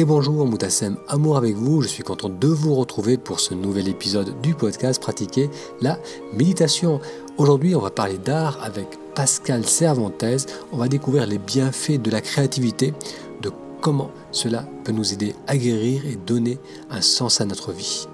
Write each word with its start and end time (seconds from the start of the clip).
Et 0.00 0.04
bonjour 0.04 0.46
Moutassem, 0.46 0.96
amour 1.08 1.36
avec 1.36 1.56
vous, 1.56 1.82
je 1.82 1.88
suis 1.88 2.04
content 2.04 2.28
de 2.28 2.46
vous 2.46 2.76
retrouver 2.76 3.16
pour 3.16 3.40
ce 3.40 3.52
nouvel 3.52 3.88
épisode 3.88 4.40
du 4.40 4.54
podcast 4.54 5.02
Pratiquer 5.02 5.50
la 5.80 5.98
méditation. 6.32 7.00
Aujourd'hui 7.36 7.74
on 7.74 7.80
va 7.80 7.90
parler 7.90 8.16
d'art 8.16 8.60
avec 8.62 8.86
Pascal 9.16 9.66
Cervantes, 9.66 10.24
on 10.70 10.76
va 10.76 10.86
découvrir 10.86 11.26
les 11.26 11.38
bienfaits 11.38 12.00
de 12.00 12.12
la 12.12 12.20
créativité, 12.20 12.94
de 13.42 13.50
comment 13.80 14.12
cela 14.30 14.68
peut 14.84 14.92
nous 14.92 15.12
aider 15.12 15.34
à 15.48 15.56
guérir 15.56 16.06
et 16.06 16.14
donner 16.14 16.60
un 16.90 17.00
sens 17.00 17.40
à 17.40 17.44
notre 17.44 17.72
vie. 17.72 18.06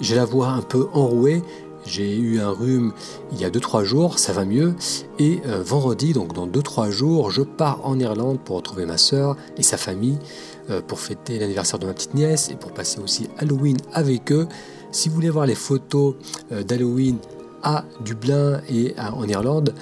J'ai 0.00 0.16
la 0.16 0.26
voix 0.26 0.48
un 0.48 0.60
peu 0.60 0.88
enrouée, 0.92 1.42
j'ai 1.86 2.16
eu 2.16 2.40
un 2.40 2.50
rhume 2.50 2.92
il 3.32 3.40
y 3.40 3.44
a 3.44 3.50
2-3 3.50 3.84
jours, 3.84 4.18
ça 4.18 4.32
va 4.32 4.44
mieux. 4.44 4.74
Et 5.18 5.40
euh, 5.46 5.62
vendredi, 5.62 6.12
donc 6.12 6.32
dans 6.32 6.46
2-3 6.46 6.90
jours, 6.90 7.30
je 7.30 7.42
pars 7.42 7.80
en 7.84 7.98
Irlande 7.98 8.38
pour 8.44 8.56
retrouver 8.56 8.86
ma 8.86 8.98
soeur 8.98 9.36
et 9.56 9.62
sa 9.62 9.76
famille 9.76 10.18
euh, 10.70 10.80
pour 10.80 11.00
fêter 11.00 11.38
l'anniversaire 11.38 11.78
de 11.78 11.86
ma 11.86 11.94
petite 11.94 12.14
nièce 12.14 12.50
et 12.50 12.54
pour 12.54 12.72
passer 12.72 13.00
aussi 13.00 13.28
Halloween 13.38 13.76
avec 13.92 14.32
eux. 14.32 14.48
Si 14.92 15.08
vous 15.08 15.16
voulez 15.16 15.30
voir 15.30 15.46
les 15.46 15.54
photos 15.54 16.14
euh, 16.52 16.62
d'Halloween 16.62 17.18
à 17.62 17.84
Dublin 18.04 18.60
et 18.68 18.94
en 18.98 19.26
Irlande, 19.26 19.74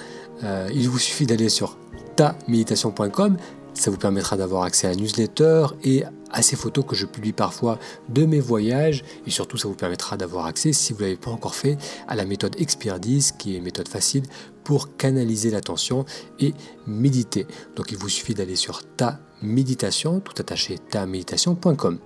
il 0.73 0.89
vous 0.89 0.99
suffit 0.99 1.25
d'aller 1.25 1.49
sur 1.49 1.77
taméditation.com 2.15 3.37
ça 3.73 3.89
vous 3.89 3.97
permettra 3.97 4.37
d'avoir 4.37 4.63
accès 4.63 4.87
à 4.87 4.91
la 4.91 4.95
newsletter 4.95 5.67
et 5.83 6.03
à 6.33 6.41
ces 6.41 6.55
photos 6.55 6.83
que 6.85 6.95
je 6.95 7.05
publie 7.05 7.31
parfois 7.31 7.79
de 8.09 8.25
mes 8.25 8.39
voyages. 8.39 9.03
Et 9.25 9.29
surtout, 9.29 9.57
ça 9.57 9.67
vous 9.67 9.75
permettra 9.75 10.17
d'avoir 10.17 10.45
accès, 10.45 10.73
si 10.73 10.91
vous 10.91 10.99
ne 10.99 11.05
l'avez 11.05 11.17
pas 11.17 11.31
encore 11.31 11.55
fait, 11.55 11.77
à 12.07 12.15
la 12.15 12.25
méthode 12.25 12.59
Expertise, 12.59 13.31
qui 13.31 13.53
est 13.53 13.57
une 13.57 13.63
méthode 13.63 13.87
facile 13.87 14.23
pour 14.63 14.95
canaliser 14.97 15.51
l'attention 15.51 16.05
et 16.39 16.53
méditer. 16.87 17.47
Donc 17.75 17.91
il 17.91 17.97
vous 17.97 18.09
suffit 18.09 18.33
d'aller 18.33 18.55
sur 18.55 18.83
ta 18.95 19.19
méditation, 19.41 20.19
tout 20.19 20.33
attaché, 20.39 20.77
taméditation.com. 20.77 21.99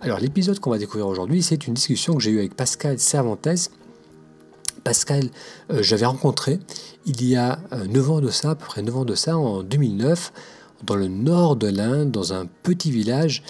Alors 0.00 0.18
l'épisode 0.20 0.60
qu'on 0.60 0.70
va 0.70 0.78
découvrir 0.78 1.06
aujourd'hui, 1.06 1.42
c'est 1.42 1.66
une 1.66 1.74
discussion 1.74 2.14
que 2.14 2.22
j'ai 2.22 2.30
eue 2.30 2.38
avec 2.38 2.54
Pascal 2.54 2.98
Cervantes. 2.98 3.70
Pascal, 4.84 5.30
euh, 5.70 5.82
j'avais 5.82 6.04
rencontré 6.04 6.60
il 7.06 7.26
y 7.26 7.36
a 7.36 7.58
9 7.72 7.96
euh, 7.96 8.12
ans 8.12 8.20
de 8.20 8.28
ça, 8.28 8.50
à 8.50 8.54
peu 8.54 8.66
près 8.66 8.82
9 8.82 8.96
ans 8.98 9.04
de 9.06 9.14
ça, 9.14 9.38
en 9.38 9.62
2009 9.62 10.32
dans 10.84 10.96
le 10.96 11.08
nord 11.08 11.56
de 11.56 11.68
l'Inde, 11.68 12.10
dans 12.10 12.32
un 12.32 12.46
petit 12.62 12.90
village 12.90 13.42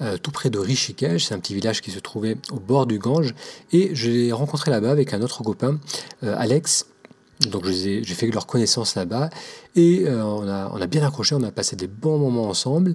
euh, 0.00 0.16
tout 0.16 0.30
près 0.30 0.48
de 0.48 0.58
Rishikesh. 0.58 1.24
C'est 1.24 1.34
un 1.34 1.40
petit 1.40 1.54
village 1.54 1.80
qui 1.80 1.90
se 1.90 1.98
trouvait 1.98 2.36
au 2.52 2.60
bord 2.60 2.86
du 2.86 2.98
Gange. 2.98 3.34
Et 3.72 3.94
je 3.94 4.10
l'ai 4.10 4.32
rencontré 4.32 4.70
là-bas 4.70 4.90
avec 4.90 5.12
un 5.12 5.22
autre 5.22 5.42
copain, 5.42 5.80
euh, 6.22 6.36
Alex. 6.38 6.86
Donc 7.40 7.66
j'ai 7.66 8.02
fait 8.04 8.28
leur 8.28 8.46
connaissance 8.46 8.94
là-bas. 8.94 9.30
Et 9.74 10.04
euh, 10.06 10.24
on, 10.24 10.48
a, 10.48 10.70
on, 10.72 10.80
a, 10.80 10.86
bien 10.86 11.04
accroché, 11.04 11.34
on 11.34 11.42
a 11.42 11.50
passé 11.50 11.74
des 11.74 11.88
bons 11.88 12.18
moments 12.18 12.48
ensemble. 12.48 12.94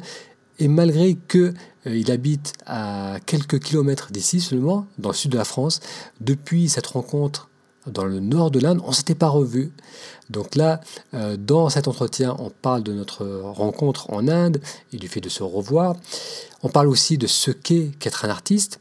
Et 0.60 0.68
malgré 0.70 1.16
qu'il 1.16 1.54
il 1.86 2.10
habite 2.12 2.54
à 2.66 3.18
quelques 3.26 3.60
kilomètres 3.60 4.12
d'ici 4.12 4.40
seulement, 4.40 4.88
dans 4.98 5.10
le 5.10 5.16
sud 5.16 5.32
de 5.32 5.38
la 5.38 5.46
France, 5.46 5.82
depuis 6.22 6.70
cette 6.70 6.88
rencontre 6.88 7.50
dans 7.88 8.06
le 8.06 8.20
nord 8.20 8.52
de 8.52 8.60
l'Inde, 8.60 8.82
on 8.84 8.90
ne 8.90 8.94
s'était 8.94 9.16
pas 9.16 9.28
revu. 9.28 9.72
Donc 10.30 10.56
là, 10.56 10.82
euh, 11.14 11.38
dans 11.38 11.70
cet 11.70 11.88
entretien, 11.88 12.36
on 12.40 12.50
parle 12.50 12.84
de 12.84 12.94
notre 12.94 13.26
rencontre 13.26 14.12
en 14.12 14.28
Inde 14.28 14.62
et 14.92 14.98
du 14.98 15.08
fait 15.08 15.22
de 15.22 15.30
se 15.30 15.44
revoir. 15.44 15.96
On 16.62 16.70
parle 16.70 16.88
aussi 16.88 17.18
de 17.18 17.28
ce 17.28 17.52
qu'est 17.52 17.92
qu'être 18.00 18.26
un 18.26 18.30
artiste. 18.30 18.80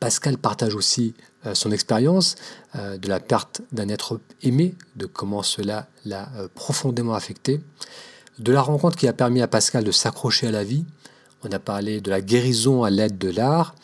Pascal 0.00 0.38
partage 0.38 0.74
aussi 0.74 1.14
euh, 1.46 1.54
son 1.54 1.72
expérience 1.72 2.36
euh, 2.76 2.98
de 2.98 3.08
la 3.08 3.20
perte 3.20 3.62
d'un 3.72 3.88
être 3.88 4.20
aimé, 4.42 4.74
de 4.96 5.06
comment 5.06 5.42
cela 5.42 5.88
l'a 6.04 6.28
profondément 6.54 7.14
affecté, 7.14 7.60
de 8.38 8.52
la 8.52 8.62
rencontre 8.62 8.96
qui 8.96 9.08
a 9.08 9.12
permis 9.12 9.42
à 9.42 9.48
Pascal 9.48 9.82
de 9.82 9.92
s'accrocher 9.92 10.46
à 10.46 10.52
la 10.52 10.64
vie. 10.64 10.84
On 11.42 11.50
a 11.52 11.58
parlé 11.58 12.00
de 12.00 12.10
la 12.10 12.20
guérison 12.20 12.84
à 12.84 12.90
l'aide 12.90 13.18
de 13.18 13.30
l'art, 13.30 13.74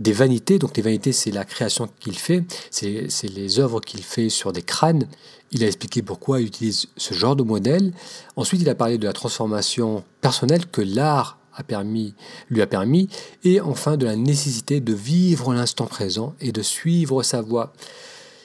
des 0.00 0.12
vanités. 0.12 0.58
Donc 0.58 0.76
les 0.76 0.82
vanités, 0.82 1.12
c'est 1.12 1.30
la 1.30 1.44
création 1.44 1.88
qu'il 2.00 2.18
fait, 2.18 2.42
c'est 2.70 3.28
les 3.34 3.60
œuvres 3.60 3.80
qu'il 3.80 4.02
fait 4.02 4.28
sur 4.28 4.52
des 4.52 4.62
crânes. 4.62 5.06
Il 5.52 5.62
a 5.62 5.66
expliqué 5.66 6.02
pourquoi 6.02 6.40
il 6.40 6.46
utilise 6.46 6.86
ce 6.96 7.14
genre 7.14 7.36
de 7.36 7.42
modèle. 7.42 7.92
Ensuite, 8.36 8.62
il 8.62 8.68
a 8.68 8.74
parlé 8.74 8.98
de 8.98 9.06
la 9.06 9.12
transformation 9.12 10.02
personnelle 10.20 10.66
que 10.66 10.80
l'art 10.80 11.38
a 11.54 11.62
permis, 11.62 12.14
lui 12.48 12.62
a 12.62 12.66
permis, 12.66 13.08
et 13.44 13.60
enfin 13.60 13.96
de 13.96 14.06
la 14.06 14.16
nécessité 14.16 14.80
de 14.80 14.94
vivre 14.94 15.52
l'instant 15.52 15.86
présent 15.86 16.34
et 16.40 16.52
de 16.52 16.62
suivre 16.62 17.22
sa 17.22 17.42
voie. 17.42 17.72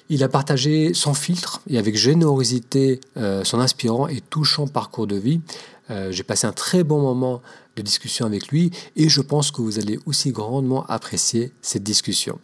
Il 0.10 0.24
a 0.24 0.30
partagé 0.30 0.94
sans 0.94 1.16
filtre 1.16 1.62
et 1.68 1.80
avec 1.80 1.96
générosité 1.96 3.00
euh, 3.18 3.44
son 3.44 3.60
inspirant 3.60 4.08
et 4.08 4.22
touchant 4.22 4.68
parcours 4.68 5.08
de 5.08 5.16
vie. 5.16 5.42
Euh, 5.90 6.12
j'ai 6.12 6.24
passé 6.24 6.48
un 6.48 6.52
très 6.52 6.84
bon 6.84 7.02
moment 7.02 7.42
de 7.76 7.82
discussion 7.82 8.26
avec 8.26 8.48
lui 8.48 8.72
et 8.96 9.10
je 9.10 9.22
pense 9.22 9.52
que 9.52 9.62
vous 9.62 9.80
allez 9.80 10.00
aussi 10.06 10.32
grandement 10.32 10.86
apprécier 10.88 11.54
cette 11.62 11.84
discussion. 11.84 12.40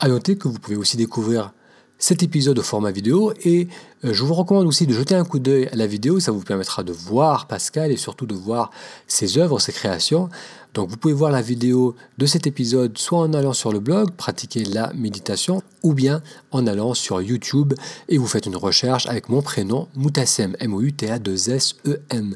À 0.00 0.08
noter 0.08 0.36
que 0.36 0.48
vous 0.48 0.58
pouvez 0.58 0.76
aussi 0.76 0.96
découvrir 0.96 1.52
cet 1.98 2.22
épisode 2.22 2.58
au 2.58 2.62
format 2.62 2.90
vidéo 2.90 3.32
et 3.44 3.68
euh, 4.04 4.12
je 4.12 4.22
vous 4.24 4.34
recommande 4.34 4.66
aussi 4.66 4.86
de 4.86 4.92
jeter 4.92 5.14
un 5.14 5.24
coup 5.24 5.38
d'œil 5.38 5.68
à 5.72 5.76
la 5.76 5.86
vidéo, 5.86 6.20
ça 6.20 6.32
vous 6.32 6.42
permettra 6.42 6.82
de 6.82 6.92
voir 6.92 7.46
Pascal 7.46 7.92
et 7.92 7.96
surtout 7.96 8.26
de 8.26 8.34
voir 8.34 8.70
ses 9.06 9.38
œuvres, 9.38 9.58
ses 9.58 9.72
créations. 9.72 10.28
Donc 10.74 10.90
vous 10.90 10.96
pouvez 10.96 11.14
voir 11.14 11.30
la 11.30 11.40
vidéo 11.40 11.94
de 12.18 12.26
cet 12.26 12.46
épisode 12.46 12.98
soit 12.98 13.20
en 13.20 13.32
allant 13.32 13.52
sur 13.52 13.72
le 13.72 13.78
blog, 13.78 14.10
pratiquer 14.10 14.64
la 14.64 14.92
méditation, 14.92 15.62
ou 15.82 15.94
bien 15.94 16.20
en 16.50 16.66
allant 16.66 16.94
sur 16.94 17.22
YouTube 17.22 17.74
et 18.08 18.18
vous 18.18 18.26
faites 18.26 18.46
une 18.46 18.56
recherche 18.56 19.06
avec 19.06 19.28
mon 19.28 19.40
prénom 19.40 19.88
Moutassem, 19.94 20.56
M-O-U-T-A-2-S-E-M. 20.58 22.34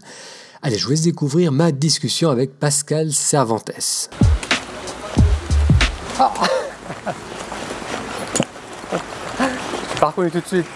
Allez, 0.61 0.77
je 0.77 0.85
vous 0.85 0.91
laisse 0.91 1.03
découvrir 1.03 1.53
ma 1.53 1.71
discussion 1.71 2.31
avec 2.31 2.59
Pascal 2.59 3.13
Cervantes. 3.13 3.71
Ah. 6.19 6.33
Parcours 10.01 10.25
tout 10.33 10.41
de 10.41 10.47
suite. 10.47 10.67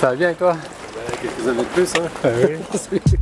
Ça 0.00 0.10
va 0.10 0.16
bien 0.16 0.26
avec 0.26 0.38
toi? 0.38 0.56
Quelques 1.20 1.48
années 1.48 1.62
de 1.62 1.68
plus, 1.68 1.92
hein 1.94 2.08
ah 2.24 2.28
oui. 2.48 2.58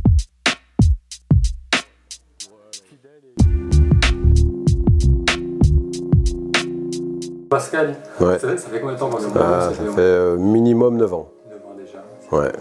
Pascal, 7.47 7.95
ouais. 8.21 8.39
ça, 8.39 8.57
fait 8.57 8.79
combien 8.79 8.95
de 8.95 8.99
temps 8.99 9.09
qu'on 9.09 9.19
se 9.19 9.27
ah, 9.37 9.71
Ça 9.75 9.83
fait 9.93 9.99
euh, 9.99 10.37
minimum 10.37 10.97
9 10.97 11.13
ans. 11.13 11.29
9 11.49 11.57
ans 11.65 11.75
déjà. 11.77 12.01
Ouais. 12.31 12.51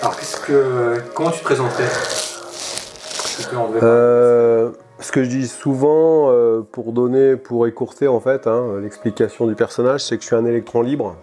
Alors, 0.00 0.16
que, 0.46 1.02
comment 1.14 1.30
tu 1.30 1.40
te 1.40 1.44
présenterais 1.44 1.88
euh, 3.82 4.70
Ce 5.00 5.12
que 5.12 5.24
je 5.24 5.28
dis 5.28 5.48
souvent, 5.48 6.30
euh, 6.30 6.62
pour 6.62 6.92
donner, 6.92 7.36
pour 7.36 7.66
écourter 7.66 8.06
en 8.06 8.20
fait, 8.20 8.46
hein, 8.46 8.78
l'explication 8.80 9.46
du 9.46 9.54
personnage, 9.54 10.04
c'est 10.04 10.16
que 10.16 10.22
je 10.22 10.28
suis 10.28 10.36
un 10.36 10.44
électron 10.44 10.82
libre, 10.82 11.16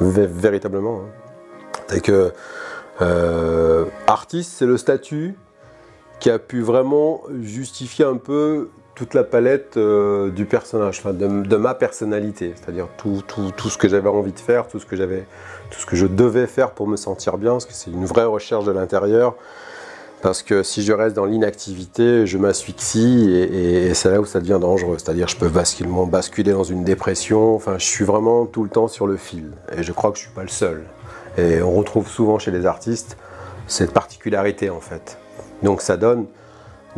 véritablement. 0.00 1.02
Hein. 1.90 2.00
que 2.00 2.32
euh, 3.00 3.84
artiste, 4.06 4.52
c'est 4.56 4.66
le 4.66 4.76
statut 4.76 5.34
qui 6.20 6.30
a 6.30 6.38
pu 6.38 6.60
vraiment 6.60 7.22
justifier 7.40 8.04
un 8.04 8.16
peu 8.16 8.68
toute 8.98 9.14
la 9.14 9.22
palette 9.22 9.78
du 9.78 10.44
personnage, 10.44 11.02
de, 11.04 11.56
ma 11.56 11.74
personnalité, 11.74 12.52
c'est-à-dire 12.56 12.88
tout, 12.96 13.22
tout, 13.26 13.70
ce 13.70 13.78
que 13.78 13.88
j'avais 13.88 14.08
envie 14.08 14.32
de 14.32 14.40
faire, 14.40 14.66
tout 14.66 14.80
ce 14.80 14.86
que 14.86 14.96
tout 14.96 15.78
ce 15.78 15.86
que 15.86 15.94
je 15.94 16.06
devais 16.06 16.48
faire 16.48 16.72
pour 16.72 16.88
me 16.88 16.96
sentir 16.96 17.38
bien, 17.38 17.52
parce 17.52 17.66
que 17.66 17.74
c'est 17.74 17.92
une 17.92 18.06
vraie 18.06 18.24
recherche 18.24 18.64
de 18.64 18.72
l'intérieur. 18.72 19.36
Parce 20.20 20.42
que 20.42 20.64
si 20.64 20.82
je 20.82 20.92
reste 20.92 21.14
dans 21.14 21.26
l'inactivité, 21.26 22.26
je 22.26 22.38
m'asphyxie 22.38 23.30
et, 23.30 23.94
c'est 23.94 24.10
là 24.10 24.20
où 24.20 24.24
ça 24.24 24.40
devient 24.40 24.58
dangereux. 24.60 24.96
C'est-à-dire 24.98 25.28
je 25.28 25.36
peux 25.36 25.48
basculer, 25.48 25.88
basculer 26.08 26.52
dans 26.52 26.64
une 26.64 26.82
dépression. 26.82 27.54
Enfin, 27.54 27.78
je 27.78 27.84
suis 27.86 28.04
vraiment 28.04 28.46
tout 28.46 28.64
le 28.64 28.68
temps 28.68 28.88
sur 28.88 29.06
le 29.06 29.16
fil. 29.16 29.52
Et 29.76 29.84
je 29.84 29.92
crois 29.92 30.10
que 30.10 30.18
je 30.18 30.24
suis 30.24 30.32
pas 30.32 30.42
le 30.42 30.48
seul. 30.48 30.82
Et 31.36 31.62
on 31.62 31.72
retrouve 31.72 32.08
souvent 32.08 32.40
chez 32.40 32.50
les 32.50 32.66
artistes 32.66 33.16
cette 33.68 33.92
particularité 33.92 34.70
en 34.70 34.80
fait. 34.80 35.18
Donc 35.62 35.82
ça 35.82 35.96
donne 35.96 36.26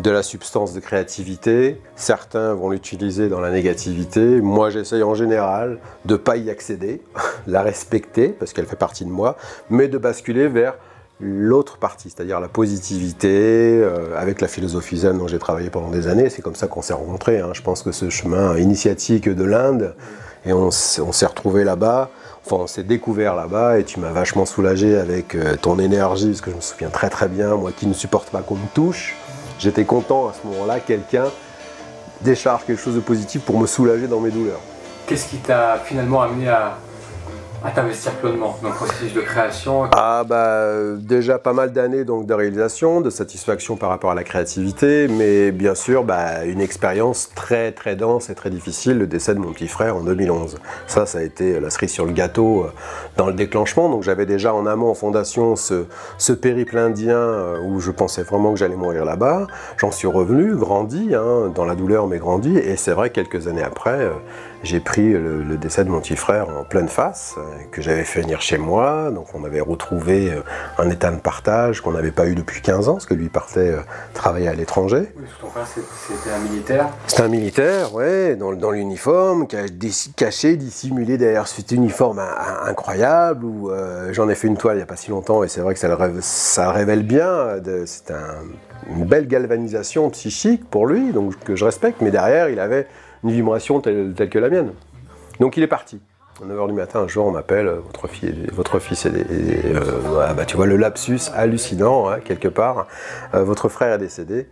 de 0.00 0.10
la 0.10 0.22
substance 0.22 0.72
de 0.72 0.80
créativité. 0.80 1.80
Certains 1.96 2.54
vont 2.54 2.70
l'utiliser 2.70 3.28
dans 3.28 3.40
la 3.40 3.50
négativité. 3.50 4.40
Moi, 4.40 4.70
j'essaye 4.70 5.02
en 5.02 5.14
général 5.14 5.78
de 6.04 6.14
ne 6.14 6.18
pas 6.18 6.36
y 6.36 6.50
accéder, 6.50 7.02
la 7.46 7.62
respecter 7.62 8.28
parce 8.28 8.52
qu'elle 8.52 8.66
fait 8.66 8.76
partie 8.76 9.04
de 9.04 9.10
moi, 9.10 9.36
mais 9.68 9.88
de 9.88 9.98
basculer 9.98 10.48
vers 10.48 10.74
l'autre 11.22 11.76
partie, 11.76 12.08
c'est-à-dire 12.08 12.40
la 12.40 12.48
positivité, 12.48 13.28
euh, 13.28 14.16
avec 14.16 14.40
la 14.40 14.48
philosophie 14.48 14.96
zen 14.96 15.18
dont 15.18 15.28
j'ai 15.28 15.38
travaillé 15.38 15.68
pendant 15.68 15.90
des 15.90 16.08
années. 16.08 16.30
C'est 16.30 16.40
comme 16.40 16.54
ça 16.54 16.66
qu'on 16.66 16.80
s'est 16.80 16.94
rencontrés. 16.94 17.40
Hein. 17.40 17.50
Je 17.52 17.60
pense 17.60 17.82
que 17.82 17.92
ce 17.92 18.08
chemin 18.08 18.56
initiatique 18.56 19.28
de 19.28 19.44
l'Inde, 19.44 19.94
et 20.46 20.54
on, 20.54 20.70
s'est 20.70 21.26
retrouvés 21.26 21.64
là-bas. 21.64 22.08
Enfin, 22.46 22.62
on 22.62 22.66
s'est 22.66 22.82
découvert 22.82 23.34
là-bas 23.34 23.78
et 23.78 23.84
tu 23.84 24.00
m'as 24.00 24.12
vachement 24.12 24.46
soulagé 24.46 24.96
avec 24.96 25.34
euh, 25.34 25.56
ton 25.60 25.78
énergie, 25.78 26.28
parce 26.28 26.40
que 26.40 26.50
je 26.50 26.56
me 26.56 26.60
souviens 26.62 26.88
très 26.88 27.10
très 27.10 27.28
bien, 27.28 27.54
moi 27.56 27.72
qui 27.76 27.86
ne 27.86 27.92
supporte 27.92 28.30
pas 28.30 28.40
qu'on 28.40 28.54
me 28.54 28.66
touche, 28.72 29.14
J'étais 29.60 29.84
content 29.84 30.28
à 30.28 30.32
ce 30.32 30.46
moment-là, 30.48 30.80
quelqu'un 30.80 31.26
décharge 32.22 32.64
quelque 32.64 32.80
chose 32.80 32.94
de 32.94 33.00
positif 33.00 33.42
pour 33.42 33.58
me 33.58 33.66
soulager 33.66 34.06
dans 34.06 34.18
mes 34.18 34.30
douleurs. 34.30 34.60
Qu'est-ce 35.06 35.28
qui 35.28 35.36
t'a 35.36 35.78
finalement 35.84 36.22
amené 36.22 36.48
à, 36.48 36.78
à 37.64 37.70
t'investir 37.70 38.12
pleinement 38.12 38.56
dans 38.62 38.68
le 38.68 38.74
processus 38.74 39.12
de 39.12 39.20
création 39.20 39.84
Ah 39.92 40.24
bah 40.26 40.96
déjà 40.96 41.38
pas 41.38 41.52
mal 41.52 41.72
d'années 41.72 42.04
donc 42.04 42.26
de 42.26 42.32
réalisation, 42.32 43.00
de 43.00 43.10
satisfaction 43.10 43.76
par 43.76 43.90
rapport 43.90 44.10
à 44.10 44.14
la 44.14 44.24
créativité, 44.24 45.08
mais 45.08 45.50
bien 45.50 45.74
sûr 45.74 46.04
bah, 46.04 46.44
une 46.44 46.60
expérience 46.60 47.30
très 47.34 47.72
très 47.72 47.96
dense 47.96 48.30
et 48.30 48.34
très 48.34 48.50
difficile, 48.50 48.98
le 48.98 49.06
décès 49.06 49.34
de 49.34 49.40
mon 49.40 49.52
petit 49.52 49.68
frère 49.68 49.96
en 49.96 50.00
2011. 50.00 50.56
Ça, 50.86 51.06
ça 51.06 51.18
a 51.18 51.22
été 51.22 51.60
la 51.60 51.70
cerise 51.70 51.92
sur 51.92 52.06
le 52.06 52.12
gâteau 52.12 52.64
euh, 52.64 52.72
dans 53.16 53.26
le 53.26 53.34
déclenchement. 53.34 53.88
Donc 53.88 54.02
j'avais 54.02 54.26
déjà 54.26 54.54
en 54.54 54.66
amont 54.66 54.90
en 54.90 54.94
fondation 54.94 55.56
ce, 55.56 55.84
ce 56.18 56.32
périple 56.32 56.78
indien 56.78 57.16
euh, 57.16 57.60
où 57.62 57.80
je 57.80 57.90
pensais 57.90 58.22
vraiment 58.22 58.52
que 58.52 58.58
j'allais 58.58 58.76
mourir 58.76 59.04
là-bas. 59.04 59.46
J'en 59.76 59.90
suis 59.90 60.08
revenu, 60.08 60.54
grandi, 60.54 61.14
hein, 61.14 61.52
dans 61.54 61.64
la 61.64 61.74
douleur 61.74 62.06
mais 62.06 62.18
grandi, 62.18 62.56
et 62.56 62.76
c'est 62.76 62.92
vrai 62.92 63.10
quelques 63.10 63.48
années 63.48 63.62
après, 63.62 64.00
euh, 64.00 64.10
j'ai 64.62 64.80
pris 64.80 65.12
le, 65.12 65.56
décès 65.56 65.84
de 65.84 65.90
mon 65.90 66.00
petit 66.00 66.16
frère 66.16 66.48
en 66.48 66.64
pleine 66.64 66.88
face, 66.88 67.34
euh, 67.38 67.42
que 67.70 67.80
j'avais 67.80 68.04
fait 68.04 68.20
venir 68.20 68.40
chez 68.40 68.58
moi. 68.58 69.10
Donc 69.10 69.28
on 69.34 69.44
avait 69.44 69.60
retrouvé 69.60 70.30
euh, 70.30 70.42
un 70.78 70.90
état 70.90 71.10
de 71.10 71.18
partage 71.18 71.80
qu'on 71.80 71.92
n'avait 71.92 72.10
pas 72.10 72.26
eu 72.26 72.34
depuis 72.34 72.60
15 72.60 72.88
ans, 72.88 72.94
parce 72.94 73.06
que 73.06 73.14
lui 73.14 73.28
partait 73.28 73.70
euh, 73.70 73.80
travailler 74.14 74.48
à 74.48 74.54
l'étranger. 74.54 75.12
Oui, 75.16 75.24
ton 75.40 75.48
frère 75.48 75.66
c'était 75.66 76.34
un 76.34 76.38
militaire 76.38 76.88
C'était 77.06 77.22
un 77.22 77.28
militaire, 77.28 77.94
ouais, 77.94 78.36
dans, 78.36 78.52
dans 78.52 78.70
l'uniforme, 78.70 79.46
caché, 80.16 80.56
dissimulé 80.56 81.16
derrière 81.16 81.48
cet 81.48 81.72
uniforme 81.72 82.20
incroyable, 82.64 83.44
où 83.44 83.70
j'en 84.12 84.28
ai 84.28 84.34
fait 84.34 84.48
une 84.48 84.56
toile 84.56 84.74
il 84.74 84.78
n'y 84.78 84.82
a 84.82 84.86
pas 84.86 84.96
si 84.96 85.10
longtemps, 85.10 85.42
et 85.42 85.48
c'est 85.48 85.60
vrai 85.60 85.74
que 85.74 85.80
ça 85.80 85.88
le, 85.88 85.94
révèle, 85.94 86.22
ça 86.22 86.70
révèle 86.72 87.02
bien. 87.02 87.56
C'est 87.86 88.10
un, 88.10 88.44
une 88.88 89.04
belle 89.04 89.26
galvanisation 89.26 90.08
psychique 90.10 90.68
pour 90.68 90.86
lui, 90.86 91.12
donc 91.12 91.38
que 91.44 91.56
je 91.56 91.64
respecte, 91.64 92.00
mais 92.00 92.10
derrière 92.10 92.48
il 92.48 92.60
avait 92.60 92.86
une 93.24 93.30
vibration 93.30 93.80
telle, 93.80 94.14
que 94.14 94.38
la 94.38 94.48
mienne. 94.48 94.72
Donc 95.38 95.56
il 95.56 95.62
est 95.62 95.68
parti. 95.68 96.00
À 96.42 96.46
9h 96.46 96.68
du 96.68 96.72
matin, 96.72 97.00
un 97.00 97.08
jour, 97.08 97.26
on 97.26 97.32
m'appelle, 97.32 97.66
euh, 97.66 97.80
votre, 97.80 98.08
votre 98.52 98.78
fils 98.78 99.04
est, 99.04 99.12
euh, 99.12 100.32
bah, 100.34 100.44
tu 100.46 100.56
vois 100.56 100.66
le 100.66 100.76
lapsus 100.76 101.20
hallucinant, 101.34 102.08
hein, 102.08 102.20
quelque 102.24 102.48
part, 102.48 102.86
euh, 103.34 103.44
votre 103.44 103.68
frère 103.68 103.94
est 103.94 103.98
décédé. 103.98 104.48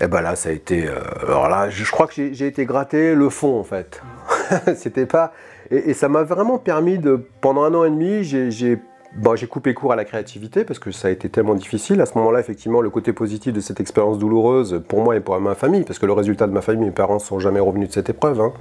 Et 0.00 0.06
ben 0.06 0.20
là, 0.20 0.36
ça 0.36 0.48
a 0.48 0.52
été. 0.52 0.88
alors 1.22 1.48
là, 1.48 1.70
je, 1.70 1.90
crois 1.90 2.06
que 2.06 2.32
j'ai 2.32 2.46
été 2.46 2.64
gratté 2.64 3.14
le 3.14 3.28
fond, 3.28 3.58
en 3.58 3.62
fait. 3.62 4.02
C'était 4.76 5.06
pas. 5.06 5.32
Et 5.70 5.94
ça 5.94 6.08
m'a 6.08 6.22
vraiment 6.24 6.58
permis 6.58 6.98
de. 6.98 7.24
Pendant 7.40 7.62
un 7.62 7.74
an 7.74 7.84
et 7.84 7.90
demi, 7.90 8.24
j'ai 8.24 8.78
Bon, 9.14 9.36
j'ai 9.36 9.46
coupé 9.46 9.74
court 9.74 9.92
à 9.92 9.96
la 9.96 10.06
créativité 10.06 10.64
parce 10.64 10.78
que 10.78 10.90
ça 10.90 11.08
a 11.08 11.10
été 11.10 11.28
tellement 11.28 11.54
difficile. 11.54 12.00
À 12.00 12.06
ce 12.06 12.16
moment-là, 12.16 12.40
effectivement, 12.40 12.80
le 12.80 12.88
côté 12.88 13.12
positif 13.12 13.52
de 13.52 13.60
cette 13.60 13.78
expérience 13.78 14.18
douloureuse 14.18 14.82
pour 14.88 15.02
moi 15.04 15.16
et 15.16 15.20
pour 15.20 15.38
ma 15.38 15.54
famille, 15.54 15.84
parce 15.84 15.98
que 15.98 16.06
le 16.06 16.14
résultat 16.14 16.46
de 16.46 16.52
ma 16.52 16.62
famille, 16.62 16.86
mes 16.86 16.92
parents 16.92 17.16
ne 17.16 17.20
sont 17.20 17.38
jamais 17.38 17.60
revenus 17.60 17.88
de 17.88 17.92
cette 17.92 18.08
épreuve. 18.08 18.40
Hein. 18.40 18.54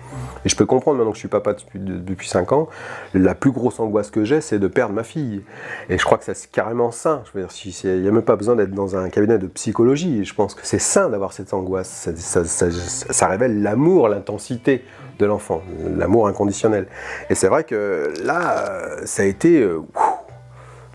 Et 0.44 0.50
je 0.50 0.57
peux 0.57 0.65
comprendre 0.65 0.98
maintenant 0.98 1.12
que 1.12 1.15
je 1.15 1.21
suis 1.21 1.30
papa 1.30 1.53
depuis, 1.53 1.80
depuis 1.80 2.27
5 2.27 2.51
ans, 2.51 2.68
la 3.13 3.33
plus 3.33 3.51
grosse 3.51 3.80
angoisse 3.80 4.12
que 4.12 4.25
j'ai, 4.25 4.42
c'est 4.42 4.59
de 4.59 4.68
perdre 4.68 4.94
ma 4.94 5.03
fille. 5.03 5.42
Et 5.89 5.98
je 5.98 6.03
crois 6.03 6.18
que 6.18 6.25
c'est 6.25 6.51
carrément 6.51 6.92
sain. 6.92 7.24
Je 7.25 7.39
veux 7.39 7.45
dire, 7.45 7.86
il 7.86 8.01
n'y 8.01 8.07
a 8.09 8.12
même 8.12 8.21
pas 8.21 8.36
besoin 8.36 8.57
d'être 8.57 8.74
dans 8.74 8.98
un 8.98 9.09
cabinet 9.09 9.38
de 9.38 9.48
psychologie. 9.48 10.25
Je 10.25 10.33
pense 10.33 10.53
que 10.53 10.62
c'est 10.65 10.80
sain 10.80 11.09
d'avoir 11.09 11.31
cette 11.31 11.53
angoisse. 11.53 12.09
Ça, 12.18 12.44
ça 12.44 13.27
révèle 13.30 13.62
l'amour, 13.62 14.09
l'intensité 14.09 14.83
de 15.18 15.25
l'enfant, 15.25 15.62
l'amour 15.95 16.27
inconditionnel. 16.27 16.88
Et 17.30 17.36
c'est 17.36 17.48
vrai 17.48 17.63
que 17.63 18.12
là, 18.21 19.06
ça 19.06 19.24
a 19.24 19.25
été. 19.25 19.62
Euh, 19.62 19.80